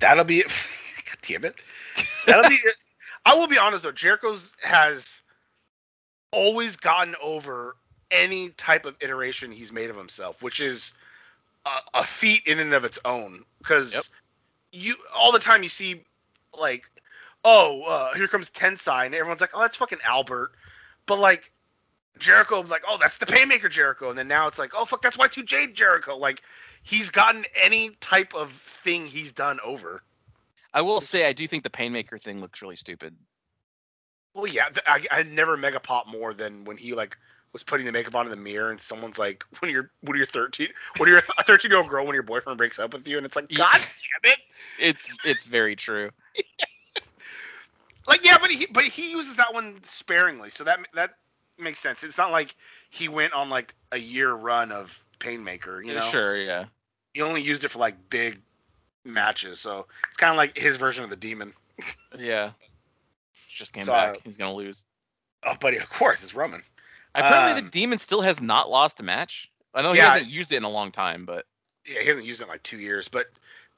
that'll 0.00 0.24
be. 0.24 0.42
God 0.42 1.18
damn 1.26 1.44
it. 1.44 1.54
That'll 2.26 2.48
be. 2.48 2.58
I 3.24 3.34
will 3.34 3.46
be 3.46 3.58
honest 3.58 3.84
though. 3.84 3.92
Jericho's 3.92 4.52
has 4.62 5.20
always 6.32 6.76
gotten 6.76 7.14
over 7.22 7.76
any 8.10 8.50
type 8.50 8.86
of 8.86 8.96
iteration 9.00 9.52
he's 9.52 9.72
made 9.72 9.90
of 9.90 9.96
himself, 9.96 10.42
which 10.42 10.60
is 10.60 10.92
a, 11.66 12.00
a 12.00 12.04
feat 12.04 12.42
in 12.46 12.58
and 12.58 12.72
of 12.72 12.84
its 12.84 12.98
own. 13.04 13.44
Because 13.58 13.92
Yep. 13.94 14.04
you 14.72 14.94
all 15.14 15.32
the 15.32 15.38
time 15.38 15.62
you 15.62 15.68
see 15.68 16.02
like, 16.58 16.84
oh, 17.44 17.82
uh, 17.82 18.14
here 18.14 18.26
comes 18.28 18.50
Tensai, 18.50 19.06
and 19.06 19.14
everyone's 19.14 19.40
like, 19.40 19.50
oh, 19.54 19.60
that's 19.60 19.76
fucking 19.76 19.98
Albert. 20.04 20.52
But 21.06 21.18
like. 21.18 21.52
Jericho, 22.18 22.60
like, 22.60 22.82
oh, 22.86 22.98
that's 23.00 23.16
the 23.16 23.24
Painmaker 23.24 23.70
Jericho, 23.70 24.10
and 24.10 24.18
then 24.18 24.28
now 24.28 24.46
it's 24.46 24.58
like, 24.58 24.72
oh, 24.76 24.84
fuck, 24.84 25.00
that's 25.00 25.16
Y2J 25.16 25.72
Jericho. 25.72 26.18
Like, 26.18 26.42
he's 26.82 27.10
gotten 27.10 27.44
any 27.60 27.90
type 28.00 28.34
of 28.34 28.52
thing 28.84 29.06
he's 29.06 29.32
done 29.32 29.58
over. 29.64 30.02
I 30.72 30.82
will 30.82 31.00
say 31.00 31.26
I 31.26 31.32
do 31.32 31.46
think 31.48 31.64
the 31.64 31.70
Painmaker 31.70 32.22
thing 32.22 32.40
looks 32.40 32.62
really 32.62 32.76
stupid. 32.76 33.16
Well, 34.34 34.46
yeah, 34.46 34.68
th- 34.68 34.84
I, 34.86 35.04
I 35.10 35.22
never 35.24 35.56
mega 35.56 35.80
pop 35.80 36.06
more 36.06 36.32
than 36.32 36.64
when 36.64 36.76
he 36.76 36.94
like 36.94 37.16
was 37.52 37.64
putting 37.64 37.84
the 37.84 37.92
makeup 37.92 38.14
on 38.14 38.26
in 38.26 38.30
the 38.30 38.36
mirror, 38.36 38.70
and 38.70 38.80
someone's 38.80 39.18
like, 39.18 39.44
"When 39.58 39.70
you're 39.70 39.90
when 40.02 40.16
you're 40.16 40.26
13, 40.26 40.68
when 40.98 41.08
you're 41.08 41.22
a 41.38 41.44
13 41.44 41.70
year 41.70 41.78
old 41.78 41.88
girl, 41.88 42.06
when 42.06 42.14
your 42.14 42.22
boyfriend 42.22 42.58
breaks 42.58 42.78
up 42.78 42.94
with 42.94 43.06
you," 43.08 43.16
and 43.16 43.26
it's 43.26 43.36
like. 43.36 43.48
God 43.48 43.78
damn 43.78 44.32
it! 44.32 44.38
It's 44.78 45.08
it's 45.24 45.44
very 45.44 45.76
true. 45.76 46.10
Like, 48.06 48.24
yeah, 48.24 48.38
but 48.40 48.50
he 48.50 48.66
but 48.66 48.84
he 48.84 49.12
uses 49.12 49.36
that 49.36 49.54
one 49.54 49.78
sparingly, 49.84 50.50
so 50.50 50.64
that 50.64 50.80
that 50.94 51.10
makes 51.58 51.78
sense. 51.78 52.02
It's 52.02 52.18
not 52.18 52.32
like 52.32 52.56
he 52.88 53.08
went 53.08 53.34
on 53.34 53.50
like 53.50 53.74
a 53.92 53.98
year 53.98 54.32
run 54.32 54.72
of 54.72 54.98
Painmaker, 55.20 55.80
you 55.86 55.94
know. 55.94 56.00
Sure, 56.00 56.36
yeah. 56.36 56.64
He 57.14 57.22
only 57.22 57.42
used 57.42 57.64
it 57.64 57.68
for 57.70 57.78
like 57.78 57.94
big 58.10 58.40
matches, 59.04 59.60
so 59.60 59.86
it's 60.08 60.16
kind 60.16 60.30
of 60.30 60.36
like 60.36 60.56
his 60.56 60.76
version 60.76 61.04
of 61.04 61.10
the 61.10 61.16
demon. 61.16 61.54
Yeah. 62.18 62.50
Just 63.48 63.72
came 63.72 63.84
So, 63.84 63.92
back. 63.92 64.16
uh, 64.16 64.18
He's 64.24 64.36
gonna 64.36 64.54
lose. 64.54 64.84
Oh, 65.44 65.54
buddy, 65.54 65.76
of 65.78 65.88
course, 65.88 66.22
it's 66.22 66.34
Roman. 66.34 66.62
Apparently 67.14 67.58
um, 67.60 67.64
the 67.64 67.70
demon 67.70 67.98
still 67.98 68.20
has 68.20 68.40
not 68.40 68.68
lost 68.70 69.00
a 69.00 69.02
match. 69.02 69.50
I 69.74 69.82
know 69.82 69.92
he 69.92 69.98
Yeah. 69.98 70.10
hasn't 70.12 70.30
used 70.30 70.52
it 70.52 70.56
in 70.56 70.64
a 70.64 70.68
long 70.68 70.90
time, 70.92 71.24
but 71.24 71.46
yeah, 71.86 72.00
he 72.00 72.06
hasn't 72.08 72.26
used 72.26 72.40
it 72.40 72.44
in 72.44 72.50
like 72.50 72.62
two 72.62 72.78
years, 72.78 73.08
but 73.08 73.26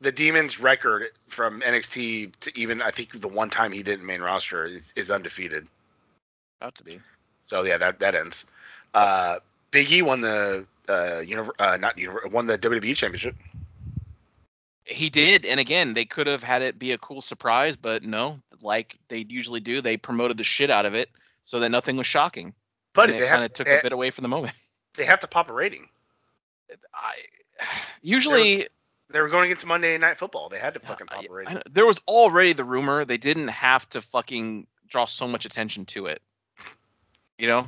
the 0.01 0.11
Demons 0.13 0.59
record 0.61 1.05
from 1.29 1.61
NXT 1.63 2.33
to 2.41 2.59
even 2.59 2.83
I 2.83 2.91
think 2.91 3.19
the 3.21 3.29
one 3.29 3.51
time 3.51 3.71
he 3.73 3.83
didn't 3.83 4.05
main 4.05 4.21
roster 4.21 4.67
is, 4.67 4.93
is 4.97 5.11
undefeated. 5.11 5.69
about 6.61 6.75
to 6.77 6.85
be. 6.85 7.01
So 7.45 7.63
yeah, 7.65 7.79
that 7.79 8.01
that 8.01 8.15
ends. 8.15 8.45
Uh, 8.95 9.39
Big 9.71 9.91
E 9.93 10.03
won 10.03 10.21
the 10.21 10.67
uh, 10.89 11.23
univer- 11.23 11.59
uh 11.59 11.77
not 11.77 11.97
univer- 11.97 12.31
won 12.31 12.47
the 12.47 12.59
WWE 12.59 12.97
championship. 12.97 13.37
He 14.85 15.11
did, 15.11 15.47
and 15.47 15.61
again, 15.61 15.95
they 15.95 16.05
could 16.05 16.27
have 16.27 16.43
had 16.43 16.63
it 16.63 16.79
be 16.79 16.93
a 16.93 16.99
cool 16.99 17.23
surprise, 17.23 17.77
but 17.77 18.03
no, 18.03 18.41
like 18.63 18.99
they 19.09 19.25
usually 19.29 19.61
do, 19.61 19.81
they 19.81 19.97
promoted 19.97 20.37
the 20.37 20.45
shit 20.45 20.71
out 20.71 20.87
of 20.87 20.95
it 20.95 21.09
so 21.45 21.61
that 21.61 21.71
nothing 21.71 21.97
was 21.97 22.07
shocking. 22.07 22.55
But 22.93 23.11
and 23.11 23.19
they 23.19 23.25
it 23.25 23.29
kind 23.29 23.45
of 23.45 23.53
took 23.53 23.67
they, 23.67 23.79
a 23.79 23.83
bit 23.83 23.93
away 23.93 24.11
from 24.11 24.23
the 24.23 24.29
moment. 24.29 24.55
they 24.97 25.05
have 25.05 25.21
to 25.21 25.27
pop 25.27 25.49
a 25.51 25.53
rating. 25.53 25.89
I 26.95 27.15
usually 28.03 28.69
They 29.11 29.21
were 29.21 29.29
going 29.29 29.45
against 29.45 29.67
Monday 29.67 29.97
Night 29.99 30.19
Football. 30.19 30.49
They 30.49 30.59
had 30.59 30.75
to 30.75 30.81
fucking 30.81 31.07
pop 31.07 31.25
a 31.25 31.33
rating. 31.33 31.55
know- 31.55 31.63
there 31.71 31.87
was 31.87 32.01
already 32.09 32.53
the 32.53 32.65
rumor. 32.65 33.05
They 33.05 33.19
didn't 33.19 33.49
have 33.49 33.89
to 33.91 34.01
fucking 34.01 34.67
draw 34.89 35.05
so 35.05 35.27
much 35.27 35.45
attention 35.45 35.85
to 35.87 36.07
it. 36.07 36.23
You 37.39 37.49
know, 37.49 37.67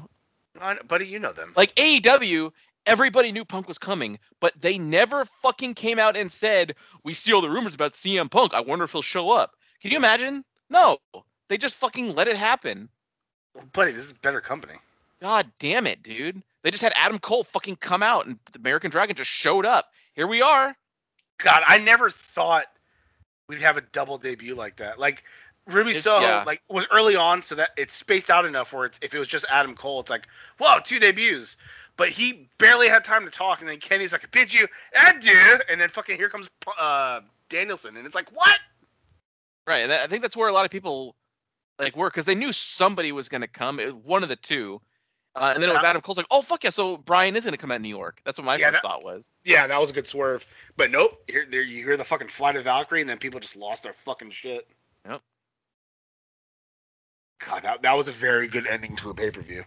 I 0.61 0.75
know, 0.75 0.83
buddy, 0.87 1.07
you 1.07 1.19
know 1.19 1.33
them. 1.33 1.53
like 1.57 1.75
AEW, 1.75 2.53
everybody 2.87 3.33
knew 3.33 3.45
Punk 3.45 3.69
was 3.69 3.79
coming, 3.79 4.19
but 4.41 4.53
they 4.61 4.79
never 4.79 5.25
fucking 5.43 5.75
came 5.75 5.99
out 5.99 6.17
and 6.17 6.31
said, 6.31 6.77
"We 7.05 7.15
see 7.15 7.33
all 7.33 7.41
the 7.41 7.51
rumors 7.51 7.75
about 7.75 7.95
CM 7.95 8.31
Punk. 8.31 8.55
I 8.55 8.61
wonder 8.61 8.85
if 8.85 8.93
he'll 8.93 9.03
show 9.03 9.31
up." 9.31 9.57
Can 9.81 9.91
you 9.91 9.97
imagine? 9.97 10.45
No, 10.71 10.99
they 11.49 11.59
just 11.59 11.77
fucking 11.77 12.15
let 12.15 12.29
it 12.29 12.37
happen. 12.37 12.89
buddy, 13.73 13.93
this 13.93 14.05
is 14.07 14.13
better 14.15 14.41
company. 14.41 14.75
God 15.21 15.51
damn 15.61 15.87
it, 15.87 16.03
dude. 16.03 16.43
They 16.63 16.71
just 16.71 16.83
had 16.83 16.93
Adam 16.97 17.19
Cole 17.19 17.45
fucking 17.45 17.77
come 17.77 18.03
out, 18.03 18.27
and 18.27 18.39
the 18.53 18.59
American 18.59 18.91
Dragon 18.91 19.15
just 19.15 19.31
showed 19.31 19.65
up. 19.67 19.91
Here 20.15 20.27
we 20.27 20.43
are. 20.43 20.75
God, 21.39 21.63
I 21.67 21.79
never 21.79 22.11
thought 22.11 22.67
we'd 23.49 23.61
have 23.61 23.77
a 23.77 23.81
double 23.83 24.19
debut 24.19 24.55
like 24.55 24.77
that. 24.77 24.99
Like 24.99 25.23
Ruby 25.67 25.93
It- 25.93 26.03
Soho, 26.03 26.21
yeah. 26.27 26.43
like 26.45 26.63
was 26.69 26.87
early 26.91 27.17
on, 27.17 27.43
so 27.43 27.55
that 27.57 27.71
it's 27.77 27.95
spaced 27.95 28.31
out 28.31 28.45
enough 28.47 28.73
where 28.73 28.87
it's 28.87 28.99
if 29.03 29.15
it 29.15 29.19
was 29.19 29.29
just 29.29 29.45
Adam 29.51 29.75
Cole, 29.75 30.01
it's 30.01 30.11
like, 30.11 30.27
whoa, 30.59 30.81
two 30.85 30.99
debuts. 30.99 31.57
But 31.97 32.09
he 32.09 32.49
barely 32.59 32.89
had 32.89 33.05
time 33.05 33.25
to 33.25 33.31
talk, 33.31 33.61
and 33.61 33.69
then 33.69 33.79
Kenny's 33.79 34.13
like, 34.13 34.29
"Bid 34.33 34.53
you 34.53 34.67
adieu," 35.09 35.61
and 35.71 35.81
then 35.81 35.89
fucking 35.91 36.17
here 36.17 36.29
comes 36.29 36.49
uh, 36.79 37.21
Danielson, 37.49 37.97
and 37.97 38.05
it's 38.05 38.15
like, 38.17 38.31
what? 38.33 38.59
Right. 39.67 39.79
And 39.85 39.93
I 39.93 40.07
think 40.09 40.23
that's 40.23 40.37
where 40.37 40.49
a 40.49 40.53
lot 40.53 40.65
of 40.65 40.71
people 40.71 41.15
like 41.79 41.97
were 41.97 42.11
because 42.11 42.25
they 42.25 42.35
knew 42.35 42.53
somebody 42.53 43.13
was 43.13 43.29
going 43.29 43.41
to 43.43 43.49
come. 43.49 43.79
It 43.81 43.87
was 43.87 43.95
one 43.95 44.23
of 44.23 44.29
the 44.29 44.37
two. 44.37 44.81
Uh, 45.37 45.51
and 45.53 45.61
then 45.63 45.69
it 45.69 45.73
was 45.73 45.83
Adam 45.83 46.01
Cole's 46.01 46.17
like, 46.17 46.29
oh 46.31 46.43
fuck 46.43 46.63
yeah, 46.63 46.71
so 46.71 46.97
Brian 46.97 47.35
is 47.35 47.43
going 47.43 47.55
to 47.55 47.59
come 47.59 47.73
out 47.73 47.81
New 47.81 47.89
York. 47.89 48.21
That's 48.25 48.39
what 48.39 48.45
my 48.45 48.57
Yeah, 48.57 48.71
first 48.71 48.83
that- 48.83 48.89
thought 48.89 49.03
was. 49.05 49.29
Yeah, 49.45 49.67
that 49.67 49.81
was 49.81 49.91
a 49.91 49.93
good 49.93 50.07
swerve. 50.07 50.45
But 50.77 50.91
nope, 50.93 51.23
here 51.29 51.45
there 51.51 51.63
you 51.63 51.83
hear 51.83 51.97
the 51.97 52.05
fucking 52.05 52.29
flight 52.29 52.55
of 52.57 52.65
Valkyrie, 52.65 53.01
and 53.01 53.11
then 53.11 53.19
people 53.19 53.41
just 53.41 53.57
lost 53.57 53.83
their 53.83 53.95
fucking 54.05 54.31
shit. 54.31 54.69
Yep. 55.09 55.21
God, 57.47 57.63
that, 57.65 57.83
that 57.83 57.97
was 57.97 58.07
a 58.09 58.13
very 58.13 58.47
good 58.49 58.67
ending 58.67 58.97
to 58.97 59.11
a 59.11 59.15
pay 59.15 59.31
per 59.31 59.41
view. 59.43 59.65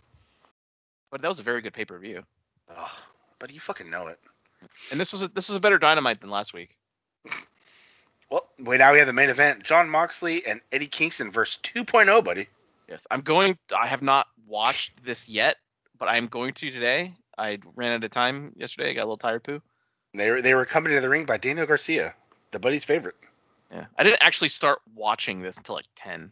But 1.11 1.21
that 1.21 1.27
was 1.27 1.39
a 1.39 1.43
very 1.43 1.61
good 1.61 1.73
pay 1.73 1.85
per 1.85 1.97
view. 1.97 2.23
Oh, 2.69 2.91
but 3.39 3.51
you 3.51 3.59
fucking 3.59 3.89
know 3.89 4.07
it. 4.07 4.19
And 4.91 4.99
this 4.99 5.11
was 5.11 5.21
a, 5.21 5.27
this 5.29 5.47
was 5.47 5.55
a 5.55 5.59
better 5.59 5.77
dynamite 5.77 6.21
than 6.21 6.29
last 6.29 6.53
week. 6.53 6.77
Well, 8.29 8.45
wait, 8.59 8.79
now 8.79 8.91
we 8.91 8.97
have 8.97 9.07
the 9.07 9.13
main 9.13 9.29
event: 9.29 9.63
Jon 9.63 9.89
Moxley 9.89 10.45
and 10.45 10.59
Eddie 10.73 10.87
Kingston 10.87 11.31
versus 11.31 11.59
2.0, 11.63 12.25
buddy. 12.25 12.47
Yes, 12.89 13.07
I'm 13.09 13.21
going. 13.21 13.57
I 13.73 13.87
have 13.87 14.01
not 14.01 14.27
watched 14.45 15.03
this 15.05 15.29
yet, 15.29 15.55
but 15.97 16.07
I'm 16.07 16.25
going 16.27 16.53
to 16.55 16.69
today. 16.69 17.13
I 17.37 17.59
ran 17.75 17.93
out 17.93 18.03
of 18.03 18.11
time 18.11 18.53
yesterday. 18.57 18.89
I 18.89 18.93
got 18.93 19.01
a 19.01 19.07
little 19.07 19.17
tired 19.17 19.43
poo. 19.43 19.61
They 20.13 20.31
were 20.31 20.41
they 20.41 20.55
were 20.55 20.65
coming 20.65 20.93
to 20.93 20.99
the 20.99 21.09
ring 21.09 21.25
by 21.25 21.37
Daniel 21.37 21.65
Garcia, 21.65 22.15
the 22.51 22.59
buddy's 22.59 22.83
favorite. 22.83 23.15
Yeah, 23.71 23.85
I 23.97 24.03
didn't 24.03 24.21
actually 24.21 24.49
start 24.49 24.79
watching 24.95 25.41
this 25.41 25.57
until 25.57 25.75
like 25.75 25.85
ten 25.95 26.31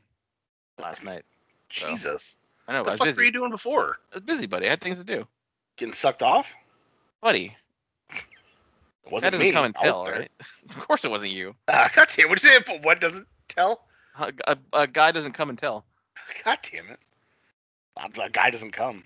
last 0.79 1.03
night. 1.03 1.23
So, 1.69 1.89
Jesus, 1.91 2.35
I 2.67 2.73
know, 2.73 2.79
what 2.79 2.85
the 2.85 2.91
I 2.93 2.97
fuck 2.97 3.07
was 3.07 3.17
were 3.17 3.23
you 3.23 3.31
busy. 3.31 3.39
doing 3.39 3.51
before? 3.51 3.97
I 4.11 4.15
was 4.15 4.23
busy, 4.23 4.47
buddy. 4.47 4.67
I 4.67 4.71
had 4.71 4.81
things 4.81 4.97
to 4.99 5.03
do, 5.05 5.27
Getting 5.77 5.93
sucked 5.93 6.23
off? 6.23 6.47
buddy. 7.21 7.55
It 8.11 9.11
wasn't 9.11 9.33
doesn't 9.33 9.45
me. 9.45 9.51
come 9.51 9.65
and 9.65 9.75
tell, 9.75 10.03
right? 10.05 10.31
of 10.69 10.87
course, 10.87 11.05
it 11.05 11.11
wasn't 11.11 11.31
you. 11.31 11.55
Ah, 11.67 11.91
God 11.93 12.09
damn! 12.15 12.27
What 12.29 12.41
did 12.41 12.49
you 12.51 12.57
say? 12.57 12.63
But 12.65 12.83
what 12.83 12.99
doesn't 12.99 13.27
tell? 13.49 13.81
A, 14.17 14.33
a, 14.47 14.57
a 14.73 14.87
guy 14.87 15.11
doesn't 15.11 15.33
come 15.33 15.49
and 15.49 15.57
tell. 15.59 15.85
God 16.43 16.57
damn 16.71 16.89
it! 16.89 16.99
The 18.15 18.29
guy 18.31 18.49
doesn't 18.49 18.71
come. 18.71 19.03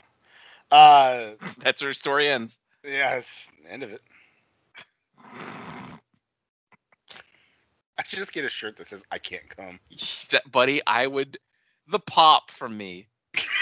Uh, 0.72 1.32
That's 1.60 1.82
where 1.82 1.91
story 1.93 2.30
ends. 2.30 2.62
yeah, 2.86 3.15
it's 3.15 3.50
the 3.63 3.72
end 3.72 3.84
of 3.84 3.91
it. 3.91 4.02
I 7.98 8.04
should 8.08 8.19
just 8.19 8.32
get 8.32 8.45
a 8.45 8.50
shirt 8.50 8.78
that 8.78 8.88
says 8.88 9.02
"I 9.12 9.17
can't 9.19 9.50
come." 9.56 9.80
That, 10.32 10.50
buddy, 10.50 10.82
I 10.88 11.08
would. 11.08 11.38
The 11.89 12.00
pop 12.00 12.52
from 12.52 12.78
me. 12.78 13.09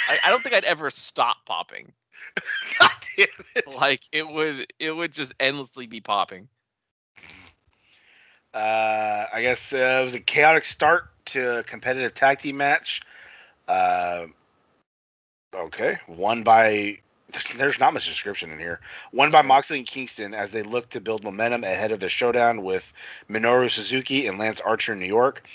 I, 0.07 0.19
I 0.25 0.29
don't 0.29 0.41
think 0.41 0.55
I'd 0.55 0.63
ever 0.63 0.89
stop 0.89 1.37
popping. 1.45 1.93
God 2.79 2.91
damn 3.17 3.27
it! 3.55 3.67
Like 3.67 4.01
it 4.11 4.27
would, 4.27 4.71
it 4.79 4.91
would 4.91 5.11
just 5.11 5.33
endlessly 5.39 5.87
be 5.87 6.01
popping. 6.01 6.47
Uh, 8.53 9.25
I 9.31 9.41
guess 9.41 9.73
uh, 9.73 9.99
it 10.01 10.03
was 10.03 10.15
a 10.15 10.19
chaotic 10.19 10.63
start 10.63 11.09
to 11.25 11.59
a 11.59 11.63
competitive 11.63 12.13
tag 12.15 12.39
team 12.39 12.57
match. 12.57 13.01
Uh, 13.67 14.27
okay, 15.53 15.99
won 16.07 16.43
by. 16.43 16.99
There's 17.57 17.79
not 17.79 17.93
much 17.93 18.05
description 18.05 18.51
in 18.51 18.57
here. 18.57 18.79
Won 19.11 19.31
by 19.31 19.41
Moxley 19.41 19.79
and 19.79 19.87
Kingston 19.87 20.33
as 20.33 20.51
they 20.51 20.63
look 20.63 20.89
to 20.91 21.01
build 21.01 21.23
momentum 21.23 21.63
ahead 21.63 21.91
of 21.91 21.99
the 21.99 22.09
showdown 22.09 22.63
with 22.63 22.91
Minoru 23.29 23.69
Suzuki 23.69 24.27
and 24.27 24.39
Lance 24.39 24.61
Archer 24.61 24.93
in 24.93 24.99
New 24.99 25.05
York. 25.05 25.45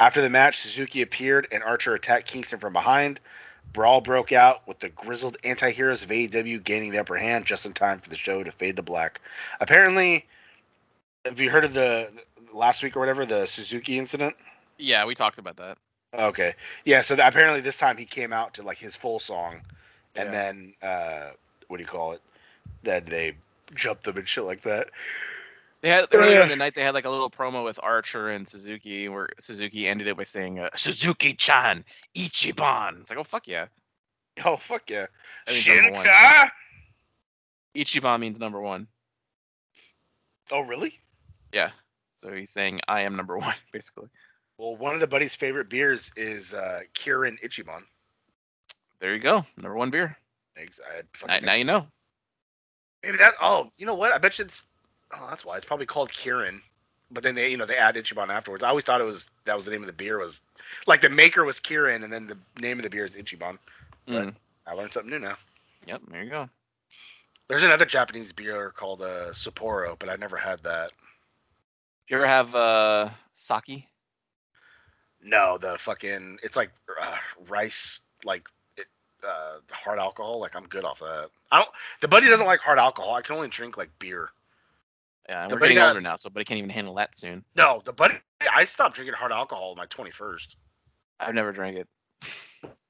After 0.00 0.20
the 0.20 0.30
match, 0.30 0.60
Suzuki 0.60 1.02
appeared 1.02 1.46
and 1.52 1.62
Archer 1.62 1.94
attacked 1.94 2.26
Kingston 2.26 2.58
from 2.58 2.72
behind. 2.72 3.20
Brawl 3.72 4.00
broke 4.00 4.32
out 4.32 4.66
with 4.66 4.78
the 4.80 4.88
grizzled 4.88 5.36
anti-heroes 5.44 6.02
of 6.02 6.08
AEW 6.08 6.62
gaining 6.64 6.90
the 6.90 6.98
upper 6.98 7.16
hand 7.16 7.46
just 7.46 7.66
in 7.66 7.72
time 7.72 8.00
for 8.00 8.10
the 8.10 8.16
show 8.16 8.42
to 8.42 8.50
fade 8.52 8.76
to 8.76 8.82
black. 8.82 9.20
Apparently, 9.60 10.26
have 11.24 11.38
you 11.38 11.50
heard 11.50 11.64
of 11.64 11.72
the 11.72 12.10
last 12.52 12.82
week 12.82 12.96
or 12.96 13.00
whatever 13.00 13.24
the 13.24 13.46
Suzuki 13.46 13.98
incident? 13.98 14.34
Yeah, 14.78 15.04
we 15.04 15.14
talked 15.14 15.38
about 15.38 15.56
that. 15.58 15.78
Okay, 16.12 16.54
yeah. 16.84 17.02
So 17.02 17.14
th- 17.14 17.28
apparently 17.28 17.60
this 17.60 17.76
time 17.76 17.96
he 17.96 18.04
came 18.04 18.32
out 18.32 18.54
to 18.54 18.62
like 18.62 18.78
his 18.78 18.96
full 18.96 19.20
song, 19.20 19.60
and 20.16 20.32
Yeah. 20.32 20.42
then 20.42 20.74
uh, 20.82 21.30
what 21.68 21.76
do 21.76 21.82
you 21.82 21.88
call 21.88 22.12
it? 22.12 22.20
Then 22.82 23.04
they 23.08 23.36
jumped 23.76 24.02
them 24.04 24.16
and 24.16 24.28
shit 24.28 24.44
like 24.44 24.62
that. 24.62 24.88
They 25.82 25.88
had 25.88 26.08
earlier 26.12 26.40
in 26.40 26.48
the 26.50 26.56
night. 26.56 26.74
They 26.74 26.82
had 26.82 26.94
like 26.94 27.06
a 27.06 27.10
little 27.10 27.30
promo 27.30 27.64
with 27.64 27.80
Archer 27.82 28.28
and 28.28 28.46
Suzuki, 28.46 29.08
where 29.08 29.30
Suzuki 29.40 29.88
ended 29.88 30.08
it 30.08 30.16
by 30.16 30.24
saying 30.24 30.58
uh, 30.58 30.68
"Suzuki-chan, 30.74 31.84
Ichiban." 32.14 33.00
It's 33.00 33.08
like, 33.08 33.18
oh 33.18 33.24
fuck 33.24 33.48
yeah, 33.48 33.66
Oh 34.44 34.56
fuck 34.56 34.88
yeah! 34.88 35.06
That 35.46 35.54
means 35.54 35.66
number 35.66 35.92
one. 35.92 36.06
Shinka! 36.06 36.50
Ichiban 37.76 38.20
means 38.20 38.38
number 38.38 38.60
one. 38.60 38.88
Oh 40.50 40.60
really? 40.60 40.98
Yeah, 41.52 41.70
so 42.12 42.32
he's 42.32 42.50
saying 42.50 42.80
I 42.88 43.02
am 43.02 43.16
number 43.16 43.36
one, 43.36 43.54
basically. 43.72 44.08
Well, 44.58 44.76
one 44.76 44.94
of 44.94 45.00
the 45.00 45.06
buddy's 45.06 45.34
favorite 45.34 45.68
beers 45.68 46.10
is 46.16 46.54
uh, 46.54 46.80
Kirin 46.94 47.40
Ichiban. 47.42 47.82
There 49.00 49.14
you 49.14 49.20
go, 49.20 49.44
number 49.56 49.76
one 49.76 49.90
beer. 49.90 50.16
Eggs. 50.56 50.80
I 50.86 50.96
had 50.96 51.42
Now, 51.42 51.46
now 51.46 51.54
you 51.54 51.64
know. 51.64 51.82
Maybe 53.02 53.18
that. 53.18 53.34
Oh, 53.40 53.70
you 53.76 53.86
know 53.86 53.94
what? 53.94 54.12
I 54.12 54.18
bet 54.18 54.38
you 54.38 54.44
it's. 54.44 54.62
Oh, 55.12 55.26
that's 55.28 55.44
why 55.44 55.56
it's 55.56 55.64
probably 55.64 55.86
called 55.86 56.10
Kirin. 56.10 56.60
But 57.10 57.22
then 57.24 57.34
they, 57.34 57.50
you 57.50 57.56
know, 57.56 57.66
they 57.66 57.76
add 57.76 57.96
Ichiban 57.96 58.28
afterwards. 58.28 58.62
I 58.62 58.68
always 58.68 58.84
thought 58.84 59.00
it 59.00 59.04
was 59.04 59.26
that 59.44 59.56
was 59.56 59.64
the 59.64 59.70
name 59.72 59.82
of 59.82 59.88
the 59.88 59.92
beer 59.92 60.18
was, 60.18 60.40
like 60.86 61.00
the 61.02 61.08
maker 61.10 61.44
was 61.44 61.58
Kirin, 61.58 62.04
and 62.04 62.12
then 62.12 62.26
the 62.28 62.38
name 62.60 62.78
of 62.78 62.84
the 62.84 62.90
beer 62.90 63.04
is 63.04 63.16
Ichiban. 63.16 63.58
But- 64.06 64.26
Mm. 64.28 64.36
I 64.66 64.72
learned 64.74 64.92
something 64.92 65.10
new 65.10 65.18
now. 65.18 65.36
Yep, 65.86 66.02
there 66.08 66.22
you 66.22 66.30
go. 66.30 66.48
There's 67.48 67.64
another 67.64 67.84
Japanese 67.84 68.32
beer 68.32 68.70
called 68.70 69.02
uh, 69.02 69.30
Sapporo, 69.32 69.98
but 69.98 70.08
I 70.08 70.14
never 70.16 70.36
had 70.36 70.62
that. 70.62 70.90
Do 70.90 72.14
you 72.14 72.16
ever 72.16 72.26
have 72.26 72.54
uh 72.54 73.10
sake? 73.32 73.88
No, 75.22 75.58
the 75.58 75.76
fucking 75.78 76.38
it's 76.42 76.56
like 76.56 76.70
uh, 77.00 77.16
rice, 77.48 78.00
like 78.24 78.48
it, 78.76 78.86
uh, 79.26 79.56
hard 79.70 79.98
alcohol. 79.98 80.40
Like 80.40 80.54
I'm 80.56 80.66
good 80.66 80.84
off 80.84 81.00
that. 81.00 81.28
I 81.50 81.58
don't. 81.58 81.70
The 82.00 82.08
buddy 82.08 82.28
doesn't 82.28 82.46
like 82.46 82.60
hard 82.60 82.78
alcohol. 82.78 83.14
I 83.14 83.22
can 83.22 83.34
only 83.36 83.48
drink 83.48 83.76
like 83.76 83.90
beer. 83.98 84.30
Yeah, 85.30 85.46
The 85.46 85.54
we're 85.54 85.60
buddy 85.60 85.74
getting 85.74 85.82
got- 85.84 85.88
older 85.90 86.00
now, 86.00 86.16
so 86.16 86.28
buddy 86.28 86.44
can't 86.44 86.58
even 86.58 86.70
handle 86.70 86.94
that 86.94 87.16
soon. 87.16 87.44
No, 87.54 87.80
the 87.84 87.92
buddy. 87.92 88.16
I 88.52 88.64
stopped 88.64 88.96
drinking 88.96 89.14
hard 89.14 89.30
alcohol 89.30 89.70
on 89.70 89.76
my 89.76 89.86
21st. 89.86 90.56
I've 91.20 91.34
never 91.34 91.52
drank 91.52 91.76
it. 91.76 91.88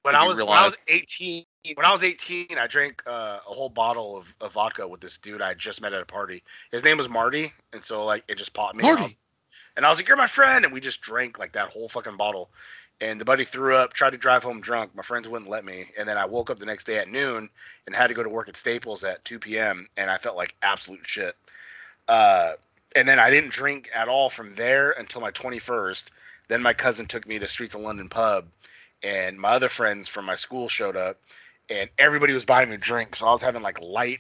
When 0.03 0.15
I 0.15 0.25
was 0.25 0.39
when 0.39 0.49
I 0.49 0.65
was 0.65 0.83
18, 0.89 1.45
when 1.75 1.85
I 1.85 1.93
was 1.93 2.03
18, 2.03 2.57
I 2.57 2.67
drank 2.67 3.03
uh, 3.07 3.41
a 3.47 3.53
whole 3.53 3.69
bottle 3.69 4.17
of, 4.17 4.25
of 4.41 4.53
vodka 4.55 4.89
with 4.89 5.03
this 5.03 5.19
dude 5.19 5.43
I 5.43 5.53
just 5.53 5.83
met 5.83 5.93
at 5.93 6.01
a 6.01 6.07
party. 6.07 6.43
His 6.73 6.83
name 6.83 6.97
was 6.97 7.11
Marty, 7.11 7.53
and 7.75 7.85
so 7.85 8.07
like 8.07 8.25
it 8.27 8.39
just 8.39 8.55
popped 8.55 8.75
me. 8.75 8.89
and 8.89 8.99
Marty. 8.99 9.19
And 9.77 9.85
I 9.85 9.91
was 9.91 9.99
like, 9.99 10.09
"You're 10.09 10.17
my 10.17 10.27
friend," 10.27 10.65
and 10.65 10.73
we 10.73 10.81
just 10.81 11.03
drank 11.03 11.39
like 11.39 11.53
that 11.53 11.69
whole 11.69 11.91
fucking 11.91 12.17
bottle. 12.17 12.51
And 13.03 13.21
the 13.21 13.25
buddy 13.27 13.45
threw 13.45 13.75
up, 13.77 13.93
tried 13.93 14.11
to 14.11 14.19
drive 14.19 14.43
home 14.43 14.61
drunk. 14.63 14.95
My 14.95 15.03
friends 15.03 15.29
wouldn't 15.29 15.51
let 15.51 15.65
me. 15.65 15.87
And 15.99 16.09
then 16.09 16.17
I 16.17 16.25
woke 16.25 16.49
up 16.51 16.59
the 16.59 16.67
next 16.67 16.85
day 16.85 16.99
at 16.99 17.09
noon 17.09 17.49
and 17.87 17.95
had 17.97 18.07
to 18.09 18.15
go 18.15 18.23
to 18.23 18.29
work 18.29 18.49
at 18.49 18.57
Staples 18.57 19.05
at 19.05 19.25
2 19.25 19.39
p.m. 19.39 19.89
And 19.97 20.11
I 20.11 20.19
felt 20.19 20.37
like 20.37 20.55
absolute 20.63 21.01
shit. 21.07 21.35
Uh, 22.11 22.55
and 22.97 23.09
then 23.09 23.21
I 23.21 23.31
didn't 23.31 23.53
drink 23.53 23.89
at 23.95 24.09
all 24.09 24.31
from 24.31 24.57
there 24.57 24.91
until 24.91 25.21
my 25.21 25.31
21st. 25.31 26.07
Then 26.49 26.61
my 26.61 26.75
cousin 26.75 27.07
took 27.07 27.25
me 27.25 27.39
to 27.39 27.47
Streets 27.47 27.77
of 27.77 27.83
London 27.83 28.09
pub, 28.09 28.47
and 29.01 29.39
my 29.39 29.51
other 29.51 29.69
friends 29.69 30.09
from 30.09 30.25
my 30.25 30.35
school 30.35 30.69
showed 30.69 30.97
up, 30.97 31.21
and 31.69 31.89
everybody 31.99 32.33
was 32.33 32.45
buying 32.45 32.69
me 32.69 32.79
drinks. 32.79 33.21
So 33.21 33.27
I 33.27 33.33
was 33.33 33.43
having 33.43 33.63
like 33.63 33.81
light 33.81 34.19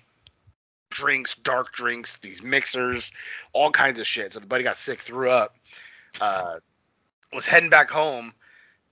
drinks, 0.90 1.34
dark 1.34 1.72
drinks, 1.72 2.18
these 2.18 2.44
mixers, 2.44 3.10
all 3.52 3.72
kinds 3.72 3.98
of 3.98 4.06
shit. 4.06 4.34
So 4.34 4.38
the 4.38 4.46
buddy 4.46 4.62
got 4.62 4.76
sick, 4.76 5.00
threw 5.00 5.28
up, 5.28 5.56
uh, 6.20 6.60
was 7.32 7.44
heading 7.44 7.70
back 7.70 7.90
home. 7.90 8.32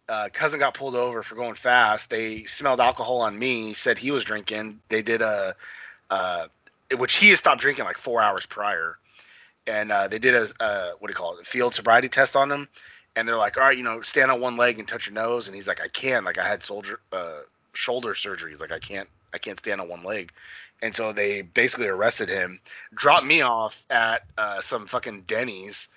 Uh, 0.09 0.29
cousin 0.33 0.59
got 0.59 0.75
pulled 0.75 0.97
over 0.97 1.23
for 1.23 1.37
going 1.37 1.55
fast. 1.55 2.11
They 2.11 2.45
smelled 2.45 2.81
alcohol 2.81 3.21
on 3.21 3.39
me. 3.39 3.75
Said 3.75 3.97
he 3.97 4.11
was 4.11 4.25
drinking. 4.25 4.81
They 4.89 5.03
did 5.03 5.23
a, 5.23 5.55
uh, 6.11 6.49
which 6.96 7.16
he 7.16 7.31
had 7.31 7.38
stopped 7.38 7.61
drinking 7.61 7.85
like 7.85 7.98
four 7.98 8.22
hours 8.22 8.46
prior, 8.46 8.98
and 9.66 9.92
uh, 9.92 10.09
they 10.09 10.18
did 10.18 10.35
a, 10.35 10.48
uh, 10.61 10.90
what 10.98 11.09
do 11.09 11.12
you 11.12 11.16
call 11.16 11.37
it, 11.37 11.42
a 11.42 11.44
field 11.44 11.74
sobriety 11.74 12.09
test 12.09 12.37
on 12.37 12.51
him. 12.51 12.68
And 13.16 13.27
they're 13.27 13.37
like, 13.37 13.57
all 13.57 13.64
right, 13.64 13.77
you 13.77 13.83
know, 13.83 14.01
stand 14.01 14.31
on 14.31 14.40
one 14.40 14.57
leg 14.57 14.79
and 14.79 14.87
touch 14.87 15.07
your 15.07 15.14
nose. 15.14 15.48
And 15.48 15.57
he's 15.57 15.66
like, 15.66 15.81
I 15.81 15.88
can't. 15.88 16.24
Like 16.24 16.38
I 16.38 16.46
had 16.46 16.62
soldier, 16.62 17.01
uh, 17.12 17.40
shoulder 17.72 18.14
surgery. 18.14 18.53
He's 18.53 18.61
like, 18.61 18.70
I 18.70 18.79
can't, 18.79 19.09
I 19.35 19.38
can't 19.38 19.59
stand 19.59 19.81
on 19.81 19.88
one 19.88 20.05
leg. 20.05 20.33
And 20.81 20.94
so 20.94 21.12
they 21.12 21.42
basically 21.42 21.88
arrested 21.88 22.29
him, 22.29 22.61
dropped 22.94 23.24
me 23.24 23.40
off 23.40 23.83
at 23.90 24.24
uh, 24.37 24.61
some 24.61 24.87
fucking 24.87 25.22
Denny's, 25.22 25.88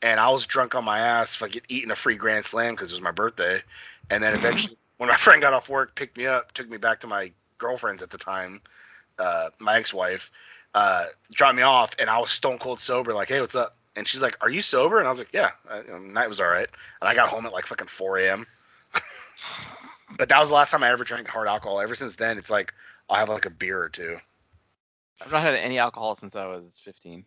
and 0.00 0.20
I 0.20 0.30
was 0.30 0.46
drunk 0.46 0.74
on 0.74 0.84
my 0.84 1.00
ass, 1.00 1.34
fucking 1.34 1.62
eating 1.68 1.90
a 1.90 1.96
free 1.96 2.14
Grand 2.14 2.44
Slam 2.44 2.74
because 2.74 2.90
it 2.90 2.94
was 2.94 3.02
my 3.02 3.10
birthday. 3.10 3.60
And 4.10 4.22
then 4.22 4.34
eventually, 4.34 4.76
when 4.98 5.08
my 5.08 5.16
friend 5.16 5.42
got 5.42 5.52
off 5.52 5.68
work, 5.68 5.94
picked 5.96 6.16
me 6.16 6.26
up, 6.26 6.52
took 6.52 6.68
me 6.68 6.76
back 6.76 7.00
to 7.00 7.06
my 7.06 7.32
girlfriend's 7.58 8.02
at 8.02 8.10
the 8.10 8.18
time, 8.18 8.60
uh, 9.18 9.50
my 9.58 9.76
ex-wife, 9.76 10.30
uh, 10.74 11.06
dropped 11.32 11.56
me 11.56 11.62
off, 11.62 11.90
and 11.98 12.08
I 12.10 12.18
was 12.18 12.30
stone 12.30 12.58
cold 12.58 12.80
sober. 12.80 13.14
Like, 13.14 13.28
hey, 13.28 13.40
what's 13.40 13.54
up? 13.54 13.76
And 13.96 14.06
she's 14.06 14.22
like, 14.22 14.36
"Are 14.40 14.50
you 14.50 14.62
sober?" 14.62 14.98
And 14.98 15.06
I 15.06 15.10
was 15.10 15.18
like, 15.18 15.32
"Yeah." 15.32 15.50
Uh, 15.68 15.82
you 15.84 15.92
know, 15.92 15.98
night 15.98 16.28
was 16.28 16.40
all 16.40 16.48
right. 16.48 16.68
And 17.00 17.08
I 17.08 17.14
got 17.14 17.30
home 17.30 17.46
at 17.46 17.52
like 17.52 17.66
fucking 17.66 17.88
4 17.88 18.18
a.m. 18.18 18.46
but 20.16 20.28
that 20.28 20.38
was 20.38 20.48
the 20.48 20.54
last 20.54 20.70
time 20.70 20.82
I 20.84 20.90
ever 20.90 21.04
drank 21.04 21.26
hard 21.26 21.48
alcohol. 21.48 21.80
Ever 21.80 21.94
since 21.94 22.14
then, 22.14 22.38
it's 22.38 22.50
like 22.50 22.72
I'll 23.08 23.16
have 23.16 23.28
like 23.28 23.46
a 23.46 23.50
beer 23.50 23.82
or 23.82 23.88
two. 23.88 24.18
I've 25.20 25.32
not 25.32 25.42
had 25.42 25.54
any 25.54 25.78
alcohol 25.78 26.14
since 26.14 26.36
I 26.36 26.46
was 26.46 26.80
15. 26.84 27.24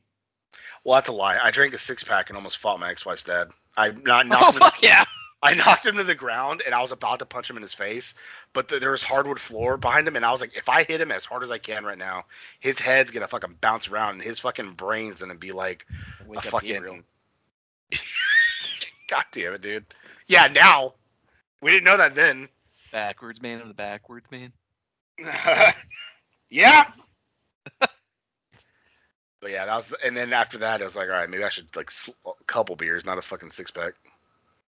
Well, 0.83 0.95
that's 0.95 1.09
a 1.09 1.11
lie. 1.11 1.37
I 1.41 1.51
drank 1.51 1.73
a 1.73 1.79
six 1.79 2.03
pack 2.03 2.29
and 2.29 2.37
almost 2.37 2.57
fought 2.57 2.79
my 2.79 2.89
ex-wife's 2.89 3.23
dad. 3.23 3.49
I 3.77 3.91
not 3.91 4.27
Oh 4.31 4.51
fuck 4.51 4.81
yeah! 4.81 5.05
I 5.43 5.55
knocked 5.55 5.85
him 5.85 5.97
to 5.97 6.03
the 6.03 6.15
ground 6.15 6.61
and 6.65 6.75
I 6.75 6.81
was 6.81 6.91
about 6.91 7.19
to 7.19 7.25
punch 7.25 7.49
him 7.49 7.55
in 7.55 7.63
his 7.63 7.73
face, 7.73 8.13
but 8.53 8.67
th 8.67 8.79
there 8.79 8.91
was 8.91 9.01
hardwood 9.01 9.39
floor 9.39 9.75
behind 9.77 10.07
him 10.07 10.15
and 10.15 10.23
I 10.23 10.31
was 10.31 10.39
like, 10.41 10.55
if 10.55 10.69
I 10.69 10.83
hit 10.83 11.01
him 11.01 11.11
as 11.11 11.25
hard 11.25 11.41
as 11.43 11.49
I 11.49 11.57
can 11.57 11.83
right 11.83 11.97
now, 11.97 12.25
his 12.59 12.77
head's 12.79 13.11
gonna 13.11 13.27
fucking 13.27 13.57
bounce 13.59 13.87
around 13.87 14.15
and 14.15 14.21
his 14.21 14.39
fucking 14.39 14.73
brain's 14.73 15.21
gonna 15.21 15.35
be 15.35 15.51
like 15.51 15.85
Wake 16.27 16.45
a 16.45 16.51
fucking. 16.51 16.69
Gabriel. 16.69 16.99
God 19.09 19.23
damn 19.31 19.53
it, 19.53 19.61
dude. 19.61 19.85
Yeah, 20.27 20.47
now 20.47 20.93
we 21.61 21.71
didn't 21.71 21.85
know 21.85 21.97
that 21.97 22.15
then. 22.15 22.47
Backwards 22.91 23.41
man 23.41 23.61
of 23.61 23.67
the 23.67 23.73
backwards 23.73 24.29
man. 24.31 24.53
yeah. 26.49 26.83
but 27.79 29.49
yeah, 29.49 29.65
that 29.65 29.75
was. 29.75 29.91
And 30.03 30.15
then 30.15 30.33
after 30.33 30.59
that, 30.59 30.81
I 30.81 30.85
was 30.85 30.95
like, 30.95 31.09
all 31.09 31.15
right, 31.15 31.29
maybe 31.29 31.43
I 31.43 31.49
should 31.49 31.75
like 31.75 31.89
sl- 31.91 32.11
a 32.25 32.43
couple 32.45 32.75
beers, 32.75 33.05
not 33.05 33.17
a 33.17 33.21
fucking 33.21 33.51
six 33.51 33.71
pack. 33.71 33.93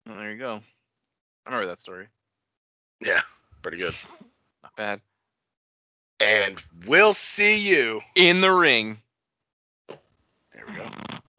Oh, 0.09 0.15
there 0.15 0.31
you 0.31 0.37
go. 0.37 0.61
I 1.45 1.49
remember 1.49 1.67
that 1.67 1.79
story. 1.79 2.07
Yeah, 3.01 3.21
pretty 3.61 3.77
good. 3.77 3.93
Not 4.63 4.75
bad. 4.75 5.01
And 6.19 6.61
we'll 6.85 7.13
see 7.13 7.57
you. 7.57 8.01
In 8.15 8.41
the 8.41 8.51
ring. 8.51 8.99
There 9.87 10.63
we 10.67 10.75
go. 10.75 10.85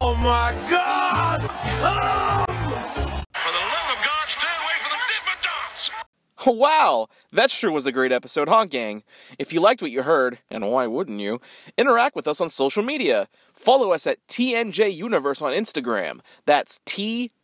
Oh 0.00 0.14
my 0.14 0.54
god! 0.70 1.40
For 1.40 1.46
the 3.52 3.64
love 3.64 3.90
of 3.90 3.98
God, 4.04 4.28
stay 4.28 4.46
away 4.46 4.76
from 4.82 4.98
the 4.98 5.08
Dippin' 5.08 5.42
Dots! 5.42 5.90
Wow, 6.46 7.08
that 7.32 7.50
sure 7.50 7.72
was 7.72 7.86
a 7.86 7.92
great 7.92 8.12
episode, 8.12 8.48
huh, 8.48 8.66
gang? 8.66 9.02
If 9.38 9.52
you 9.52 9.60
liked 9.60 9.82
what 9.82 9.90
you 9.90 10.02
heard, 10.04 10.38
and 10.50 10.70
why 10.70 10.86
wouldn't 10.86 11.20
you, 11.20 11.40
interact 11.76 12.14
with 12.14 12.28
us 12.28 12.40
on 12.40 12.48
social 12.48 12.82
media. 12.82 13.28
Follow 13.52 13.90
us 13.92 14.06
at 14.06 14.24
TNJ 14.28 14.94
Universe 14.94 15.42
on 15.42 15.52
Instagram. 15.52 16.20
That's 16.46 16.78